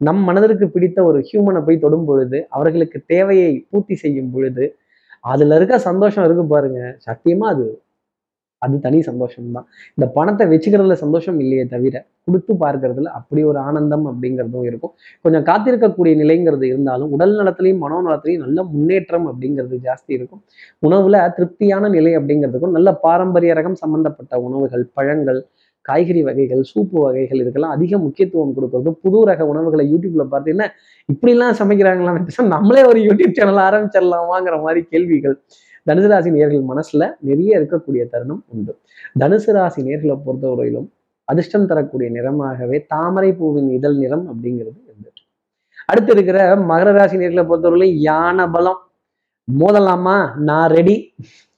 [0.00, 4.64] நம் மனதிற்கு பிடித்த ஒரு ஹியூமனை போய் தொடும் பொழுது அவர்களுக்கு தேவையை பூர்த்தி செய்யும் பொழுது
[5.32, 6.80] அதுல இருக்க சந்தோஷம் இருக்கு பாருங்க.
[7.06, 7.66] சத்தியமா அது
[8.62, 14.06] அது தனி சந்தோஷம் தான் இந்த பணத்தை வச்சுக்கிறதுல சந்தோஷம் இல்லையே தவிர கொடுத்து பார்க்கறதுல அப்படி ஒரு ஆனந்தம்
[14.10, 14.92] அப்படிங்கிறதும் இருக்கும்.
[15.24, 20.42] கொஞ்சம் காத்திருக்கக்கூடிய நிலைங்கிறது இருந்தாலும் உடல் நலத்திலையும் மனோ நலத்திலையும் நல்ல முன்னேற்றம் அப்படிங்கிறது ஜாஸ்தி இருக்கும்.
[20.82, 25.40] உணவுல திருப்தியான நிலை அப்படிங்கிறதுக்கும் நல்ல பாரம்பரிய ரகம் சம்பந்தப்பட்ட உணவுகள் பழங்கள்
[25.86, 28.90] காய்கறி வகைகள் சூப்பு வகைகள் இதுக்கெல்லாம் அதிக முக்கியத்துவம் கொடுக்கறது.
[29.04, 30.66] புது ரக உணவுகளை யூடியூப்ல பார்த்து என்ன
[31.08, 32.12] இப்படிலாம் சமைக்கிறாங்களா
[32.54, 35.36] நம்மளே ஒரு யூடியூப் சேனல் ஆரம்பிச்சிடலாமாங்கிற மாதிரி கேள்விகள்.
[35.86, 38.72] தனுசு ராசி நேர்கள் மனசுல நிறைய இருக்கக்கூடிய தருணம் உண்டு.
[39.20, 40.88] தனுசு ராசி நேர்களை பொறுத்தவரையிலும்
[41.28, 45.22] அதிர்ஷ்டம் தரக்கூடிய நிறமாகவே தாமரை பூவின் இதழ் நிறம் அப்படிங்கிறது இருந்துட்டு
[45.88, 46.38] அடுத்து இருக்கிற
[46.70, 48.80] மகர ராசி நேர்களை பொறுத்தவரையிலும் யானை பலம்.
[49.48, 50.16] மோதலாமா?
[50.36, 50.96] நான் ரெடி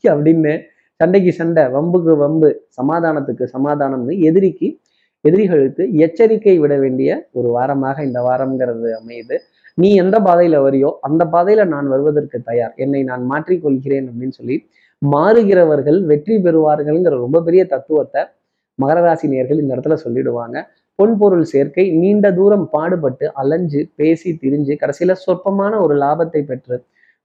[0.04, 0.52] அப்படின்னு
[1.00, 4.68] சண்டைக்கு சண்டை வம்புக்கு வம்பு சமாதானத்துக்கு சமாதானம்னு எதிரிக்கு
[5.24, 9.36] எதிரிகளுக்கு எச்சரிக்கை விட வேண்டிய ஒரு வாரமாக இந்த வாரம்ங்கிறது அமையுது.
[9.78, 12.74] நீ எந்த பாதையில வரியோ அந்த பாதையில நான் வருவதற்கு தயார்.
[12.84, 14.56] என்னை நான் மாற்றிக்கொள்கிறேன் அப்படின்னு சொல்லி
[15.02, 18.22] மாறுகிறவர்கள் வெற்றி பெறுவார்கள்ங்கிற ரொம்ப பெரிய தத்துவத்தை
[18.78, 20.56] மகரராசி நேர்கள் இந்த இடத்துல சொல்லிடுவாங்க.
[20.98, 26.76] பொன்பொருள் சேர்க்கை நீண்ட தூரம் பாடுபட்டு அலைஞ்சு பேசி திரிஞ்சு கடைசியில சொற்பமான ஒரு லாபத்தை பெற்று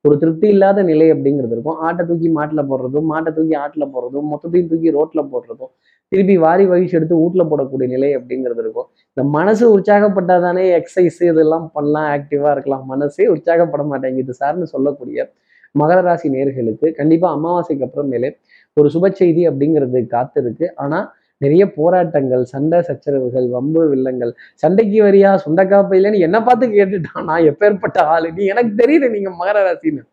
[0.05, 1.79] ஒரு திருப்தி இல்லாத நிலை அப்படிங்கிறது இருக்கும்.
[1.87, 5.71] ஆட்டை தூக்கி மாட்டில் போடுறதும் மாட்டை தூக்கி ஆட்டில் போடுறதும் மொத்தத்தையும் தூக்கி ரோட்டில் போடுறதும்
[6.11, 8.87] திருப்பி வாரி வகிச்சு எடுத்து வீட்டில் போடக்கூடிய நிலை அப்படிங்கிறது இருக்கும்.
[9.11, 12.83] இந்த மனசு உற்சாகப்பட்டாதானே எக்ஸசைஸ் இதெல்லாம் பண்ணலாம் ஆக்டிவாக இருக்கலாம்.
[12.93, 15.27] மனசே உற்சாகப்பட மாட்டேங்குது சார்னு சொல்லக்கூடிய
[15.75, 18.29] மகர ராசி நேர்களுக்கு கண்டிப்பாக அமாவாசைக்கு அப்புறமேலே
[18.77, 21.05] ஒரு சுப செய்தி அப்படிங்கிறது காத்து இருக்கு ஆனால்
[21.43, 24.32] நிறைய போராட்டங்கள் சண்டை சச்சரவுகள் வம்பு வில்லங்கள்.
[24.63, 27.27] சண்டைக்கு வரியா சுண்டக்காப்பையிலன்னு என்ன பார்த்து கேட்டுட்டான்.
[27.30, 28.30] நான் எப்பேற்பட்ட ஆளு?
[28.38, 30.04] நீ எனக்கு தெரியுது நீங்க மகர ராசின்னு.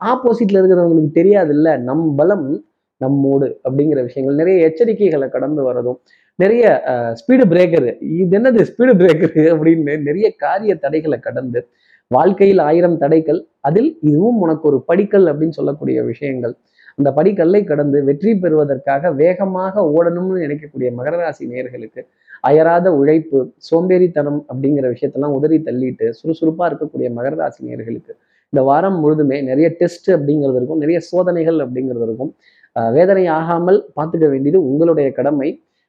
[0.00, 2.48] ஆப்போசிட்ல இருக்கிறவங்களுக்கு தெரியாது இல்ல நம் பலம்
[3.00, 4.40] நம்மோடு அப்படிங்கிற விஷயங்கள்.
[4.40, 5.98] நிறைய எச்சரிக்கைகளை கடந்து வரதும்
[6.42, 6.64] நிறைய
[7.20, 7.86] ஸ்பீடு பிரேக்கர்
[8.20, 11.60] இது என்னது ஸ்பீடு பிரேக்கர் அப்படின்னு நிறைய காரிய தடைகளை கடந்து
[12.10, 16.54] வாழ்க்கையில் ஆயிரம் தடைகள் அதில் இதுவும் உனக்கு ஒரு படிக்கல் அப்படின்னு சொல்லக்கூடிய விஷயங்கள்.
[16.98, 22.02] அந்த படிக்கல்லை கடந்து வெற்றி பெறுவதற்காக வேகமாக ஓடணும்னு நினைக்கக்கூடிய மகர ராசி நேயர்களுக்கு
[22.48, 28.12] அயராத உழைப்பு சோம்பேறித்தனம் அப்படிங்கிற விஷயத்தெல்லாம் உதறி தள்ளிட்டு சுறுசுறுப்பா இருக்கக்கூடிய மகர ராசி நேர்களுக்கு
[28.52, 32.30] இந்த வாரம் முழுதுமே நிறைய டெஸ்ட் அப்படிங்கிறது இருக்கும் நிறைய சோதனைகள் அப்படிங்கிறது இருக்கும்.
[32.96, 35.48] வேதனை ஆகாமல் பார்த்துக்க வேண்டியது உங்களுடைய கடமை.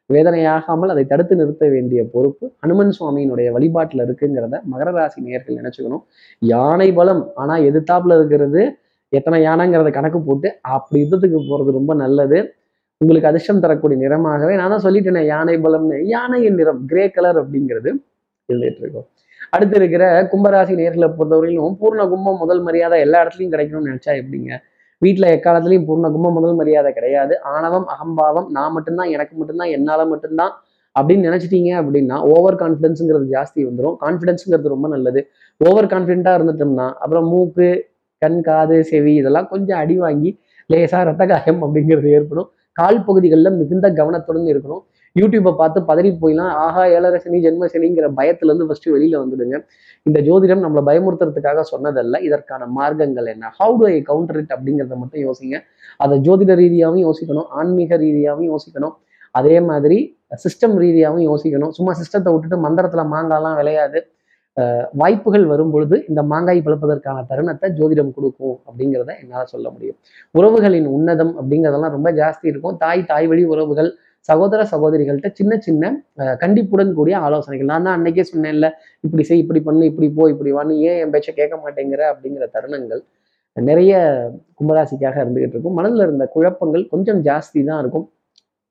[0.09, 6.03] வேதனையாகாமல் அதை தடுத்து நிறுத்த வேண்டிய பொறுப்பு ஹனுமன் சுவாமியினுடைய வழிபாட்டில் இருக்குங்கிறத மகர ராசி நேர்கள் நினைச்சுக்கணும்.
[6.41, 8.61] யானை பலம் ஆனால் எதிர்த்தாப்புல இருக்கிறது
[9.17, 12.39] எத்தனை யானைங்கிறத கணக்கு போட்டு அப்படி யுத்தத்துக்கு போறது ரொம்ப நல்லது.
[13.01, 15.97] உங்களுக்கு அதிர்ஷ்டம் தரக்கூடிய நிறமாகவே நான் தான் சொல்லிட்டேனே யானை பலம்னு.
[16.15, 17.89] யானையின் நிறம் கிரே கலர் அப்படிங்கிறது
[18.49, 19.07] இருந்துட்டு இருக்கும்
[19.55, 24.51] அடுத்து இருக்கிற கும்பராசி நேர்களை பொறுத்தவரையிலும் பூர்ண கும்பம் முதல் மரியாதை எல்லா இடத்துலையும் கிடைக்கணும்னு நினைச்சா எப்படிங்க?
[25.01, 27.33] வீட்டில் எக்காலத்துலையும் பூர்ண கும்பம் முதல் மரியாதை கிடையாது.
[27.53, 30.53] ஆணவம் அகம்பாவம் நான் மட்டும்தான் எனக்கு மட்டும்தான் என்னால மட்டும்தான்
[30.95, 35.21] அப்படின்னு நினைச்சிட்டீங்க அப்படின்னா ஓவர் கான்ஃபிடன்ஸுங்கிறது ஜாஸ்தி வந்துடும் கான்ஃபிடன்ஸுங்கிறது ரொம்ப நல்லது.
[35.61, 37.69] ஓவர் கான்ஃபிடென்ட்டாக இருந்துட்டோம்னா அப்புறம் மூக்கு
[38.21, 42.49] கண் காது செவி இதெல்லாம் கொஞ்சம் அடி வாங்கி லேசாக ரத்த காயம் அப்படிங்கிறது ஏற்படும்.
[42.71, 44.83] கால் பகுதிகளில் மிகுந்த கவனத்துடன் இருக்கணும்.
[45.19, 48.09] யூடியூப்பை பார்த்து பதறி போயிலாம் ஆஹா ஏழரை சனி ஜென்ம சனிங்கிற
[48.85, 49.55] வெளியில் வந்துடுங்க.
[50.03, 52.21] இந்த ஜோதிடம் நம்மளை பயமுறுத்துறதுக்காக சொன்னதல்ல.
[52.21, 53.51] இதற்கான மார்க்கங்கள் என்ன?
[53.59, 55.57] How do I counter it அப்படிங்கிறத மட்டும் யோசிங்க.
[55.97, 57.47] அதை ஜோதிட ரீதியாகவும் யோசிக்கணும்.
[57.49, 58.95] ஆன்மீக ரீதியாகவும் யோசிக்கணும்.
[59.31, 61.69] அதே மாதிரி சிஸ்டம் ரீதியாகவும் யோசிக்கணும்.
[61.69, 64.10] சும்மா சிஸ்டத்தை விட்டுட்டு மந்திரத்தில் மாங்காலாம் விளையாது.
[65.01, 69.97] வாய்ப்புகள் வரும் பொழுது இந்த மாங்காய் பிளப்பதற்கான தருணத்தை ஜோதிடம் கொடுக்கும் அப்படிங்கிறத என்னால் சொல்ல முடியும்.
[70.35, 72.75] உறவுகளின் உன்னதம் அப்படிங்கிறதெல்லாம் ரொம்ப ஜாஸ்தி இருக்கும்.
[72.83, 73.89] தாய் தாய் வழி உறவுகள்
[74.29, 75.93] சகோதர சகோதரிகள்கிட்ட சின்ன சின்ன
[76.43, 77.69] கண்டிப்புடன் கூடிய ஆலோசனைகள்.
[77.73, 78.67] நான் தான் அன்னைக்கே சொன்னேன்ல
[79.05, 83.01] இப்படி செய் இப்படி பண்ணு இப்படி போ இப்படி வான்னு ஏன் என் பேச்சை கேட்க மாட்டேங்கிற அப்படிங்கிற தருணங்கள்
[83.57, 83.93] நிறைய
[84.59, 85.77] கும்பராசிக்காக இருந்துகிட்டு இருக்கும்.
[85.79, 88.05] மனதில் இருந்த குழப்பங்கள் கொஞ்சம் ஜாஸ்தி தான் இருக்கும்.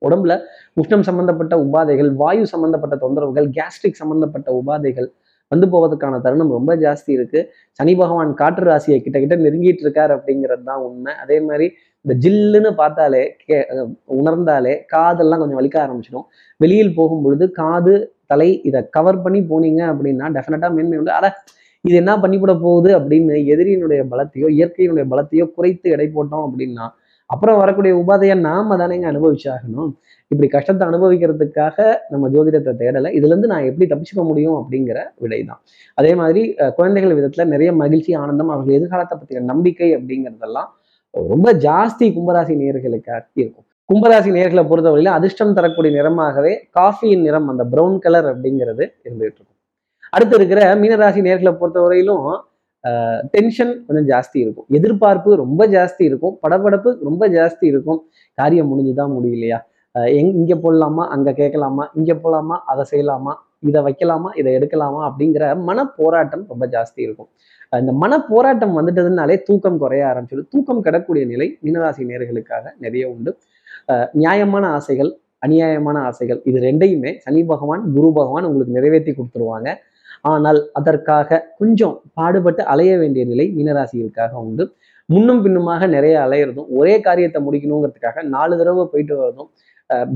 [0.01, 0.33] உடம்புல
[0.81, 5.09] உஷ்ணம் சம்பந்தப்பட்ட உபாதைகள் வாயு சம்பந்தப்பட்ட தொந்தரவுகள் கேஸ்ட்ரிக் சம்பந்தப்பட்ட உபாதைகள்
[5.51, 7.39] வந்து போவதற்கான தருணம் ரொம்ப ஜாஸ்தி இருக்கு.
[7.79, 11.13] சனி பகவான் காற்று ராசியை கிட்ட கிட்ட நெருங்கிட்டு இருக்காரு அப்படிங்கிறது தான் உண்மை.
[11.23, 11.67] அதே மாதிரி
[12.05, 13.57] இந்த ஜில்லுன்னு பார்த்தாலே கே
[14.19, 16.27] உணர்ந்தாலே காதெல்லாம் கொஞ்சம் வலிக்க ஆரம்பிச்சிடும்.
[16.59, 17.95] வெளியில் போகும்பொழுது காது
[18.31, 21.13] தலை இதை கவர் பண்ணி போனீங்க அப்படின்னா டெஃபினட்டா மேன்மை உண்டு.
[21.19, 21.27] அட
[21.85, 26.85] இது என்ன பண்ணிவிட போகுது அப்படின்னு எதிரியினுடைய பலத்தையோ இயற்கையினுடைய பலத்தையோ குறைத்து எடை போட்டோம் அப்படின்னா
[27.33, 29.91] அப்புறம் வரக்கூடிய உபாதையை நாம தானேங்க அனுபவிச்சாகணும்.
[30.31, 31.77] இப்படி கஷ்டத்தை அனுபவிக்கிறதுக்காக
[32.11, 33.09] நம்ம ஜோதிடத்தை தேடலை.
[33.17, 35.61] இதுல இருந்து நான் எப்படி தப்பிச்சுக்க முடியும் அப்படிங்கிற விடை தான்
[35.97, 36.43] அதே மாதிரி
[36.77, 40.69] குழந்தைகள் விதத்துல நிறைய மகிழ்ச்சி ஆனந்தம் அவர்கள் எதிர்காலத்தை பற்றிய நம்பிக்கை அப்படிங்கிறதெல்லாம்
[41.13, 43.67] ரொம்ப ஜாஸ்தி கும்பராசி நேர்களுக்காக இருக்கும்.
[43.89, 49.57] கும்பராசி நேர்களை பொறுத்தவரையில அதிர்ஷ்டம் தரக்கூடிய நிறமாகவே காஃபியின் நிறம் அந்த ப்ரௌன் கலர் அப்படிங்கிறது இருந்துகிட்டு இருக்கும்.
[50.15, 52.25] அடுத்து இருக்கிற மீனராசி நேர்களை பொறுத்தவரையிலும்
[53.31, 54.65] டென்ஷன் கொஞ்சம் ஜாஸ்தி இருக்கும்.
[54.69, 56.39] எதிர்பார்ப்பு ரொம்ப ஜாஸ்தி இருக்கும்.
[56.47, 58.05] படபடப்பு ரொம்ப ஜாஸ்தி இருக்கும்.
[58.33, 59.59] காரியம் முடிஞ்சுதான் முடியலையா?
[59.95, 61.07] எங் இங்கே போடலாமா?
[61.07, 61.91] அங்கே கேட்கலாமா?
[61.93, 63.33] இங்கே போகலாமா அதை செய்யலாமா?
[63.59, 64.29] இதை வைக்கலாமா?
[64.35, 65.01] இதை எடுக்கலாமா?
[65.09, 67.29] அப்படிங்கிற மன போராட்டம் ரொம்ப ஜாஸ்தி இருக்கும்.
[67.79, 70.47] இந்த மன போராட்டம் வந்துட்டதுனாலே தூக்கம் குறைய ஆரம்பிச்சிடும்.
[70.49, 73.37] தூக்கம் கிடக்கூடிய நிலை மீனராசி நேர்களுக்காக நிறைய உண்டு.
[74.11, 79.75] நியாயமான ஆசைகள் அநியாயமான ஆசைகள் இது ரெண்டையுமே சனி பகவான் குரு பகவான் உங்களுக்கு நிறைவேற்றி கொடுத்துருவாங்க.
[80.25, 84.65] ஆனால் அதற்காக கொஞ்சம் பாடுபட்டு அலைய வேண்டிய நிலை மீனராசிகளுக்காக உண்டு.
[85.09, 89.49] முன்னும் பின்னுமாக நிறைய அலையிறதும் ஒரே காரியத்தை முடிக்கணுங்கிறதுக்காக நாலு தடவை போயிட்டு வரதும்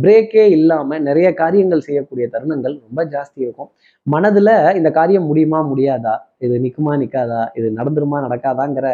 [0.04, 3.70] பிரேக்கே இல்லாமல் நிறைய காரியங்கள் செய்யக்கூடிய தருணங்கள் ரொம்ப ஜாஸ்தி இருக்கும்.
[4.13, 6.13] மனதில் இந்த காரியம் முடியுமா முடியாதா?
[6.46, 8.88] இது நிற்குமா நிற்காதா இது நடந்துருமா நடக்காதாங்கிற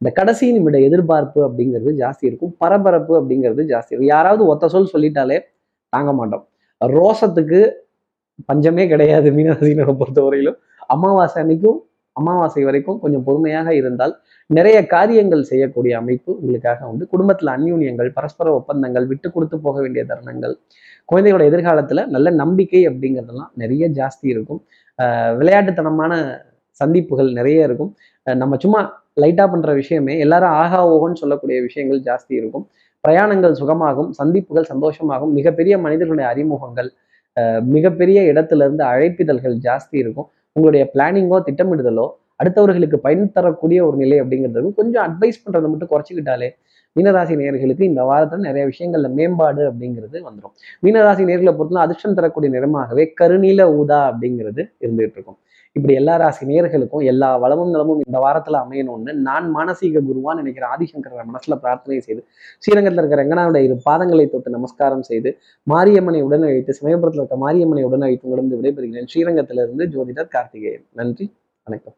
[0.00, 2.52] இந்த கடைசி நிமிட எதிர்பார்ப்பு அப்படிங்கிறது ஜாஸ்தி இருக்கும்.
[2.62, 4.12] பரபரப்பு அப்படிங்கிறது ஜாஸ்தி இருக்கும்.
[4.14, 5.38] யாராவது ஒத்த சொல் சொல்லிட்டாலே
[5.92, 6.44] தாங்க மாட்டோம்.
[6.80, 7.60] ரோசத்துக்கு
[8.48, 10.58] பஞ்சமே கிடையாது மீனராசினரை பொறுத்தவரையிலும்.
[10.94, 11.78] அமாவாசை அன்னைக்கும்
[12.16, 14.14] அமாவாசை வரைக்கும் கொஞ்சம் பொறுமையாக இருந்தால்
[14.56, 20.54] நிறைய காரியங்கள் செய்யக்கூடிய அமைப்பு உங்களுக்காக வந்து குடும்பத்தில் அந்யூன்யங்கள் பரஸ்பர ஒப்பந்தங்கள் விட்டு கொடுத்து போக வேண்டிய தருணங்கள்
[21.10, 24.60] குழந்தைகளோட எதிர்காலத்தில் நல்ல நம்பிக்கை அப்படிங்கிறதெல்லாம் நிறைய ஜாஸ்தி இருக்கும்.
[25.40, 26.12] விளையாட்டுத்தனமான
[26.80, 27.90] சந்திப்புகள் நிறைய இருக்கும்.
[28.26, 28.80] நம்ம சும்மா
[29.22, 32.64] லைட்டாக பண்ணுற விஷயமே எல்லாரும் ஆகா ஓகோன்னு சொல்லக்கூடிய விஷயங்கள் ஜாஸ்தி இருக்கும்.
[33.04, 36.90] பிரயாணங்கள் சுகமாகும் சந்திப்புகள் சந்தோஷமாகும் மிகப்பெரிய மனிதர்களுடைய அறிமுகங்கள்
[37.62, 40.28] மிகப்பெரிய இடத்துல இருந்து அழைப்பிதழ்கள் ஜாஸ்தி இருக்கும்.
[40.52, 42.06] உங்களுடைய பிளானிங்கோ திட்டமிடுதலோ
[42.42, 46.48] அடுத்தவர்களுக்கு பயன் தரக்கூடிய ஒரு நிலை அப்படிங்கிறது கொஞ்சம் அட்வைஸ் பண்ணுறதை மட்டும் குறைச்சிக்கிட்டாலே
[46.96, 50.54] மீனராசி நேர்களுக்கு இந்த வாரத்தில் நிறைய விஷயங்கள்ல மேம்பாடு அப்படிங்கிறது வந்துடும்
[50.86, 55.38] மீனராசி நேர்களை பொறுத்தவரை அதிர்ஷ்டம் தரக்கூடிய நிறமாகவே கருநீல ஊதா அப்படிங்கிறது இருந்துகிட்டு இருக்கும்.
[55.76, 61.24] இப்படி எல்லா ராசி நேர்களுக்கும் எல்லா வளமும் நலமும் இந்த வாரத்துல அமையணும்னு நான் மானசீக குருவான் நினைக்கிற ஆதிசங்கர
[61.28, 62.22] மனசுல பிரார்த்தனை செய்து
[62.58, 68.00] ஸ்ரீரங்கத்தில் இருக்கிற ரங்கனாவுடைய இரு பாதங்களை தொட்டு நமஸ்காரம் செய்து மாரியம்மனை உடன் அழைத்து சமயபுரத்தில் இருக்க மாரியம்மனை உடன்
[68.00, 69.10] அழைத்து உடனே விடைபெறுகிறேன்.
[69.14, 70.86] ஸ்ரீரங்கத்திலிருந்து ஜோதிடர் கார்த்திகேயன்.
[70.92, 71.32] நன்றி.
[71.66, 71.96] வணக்கம்.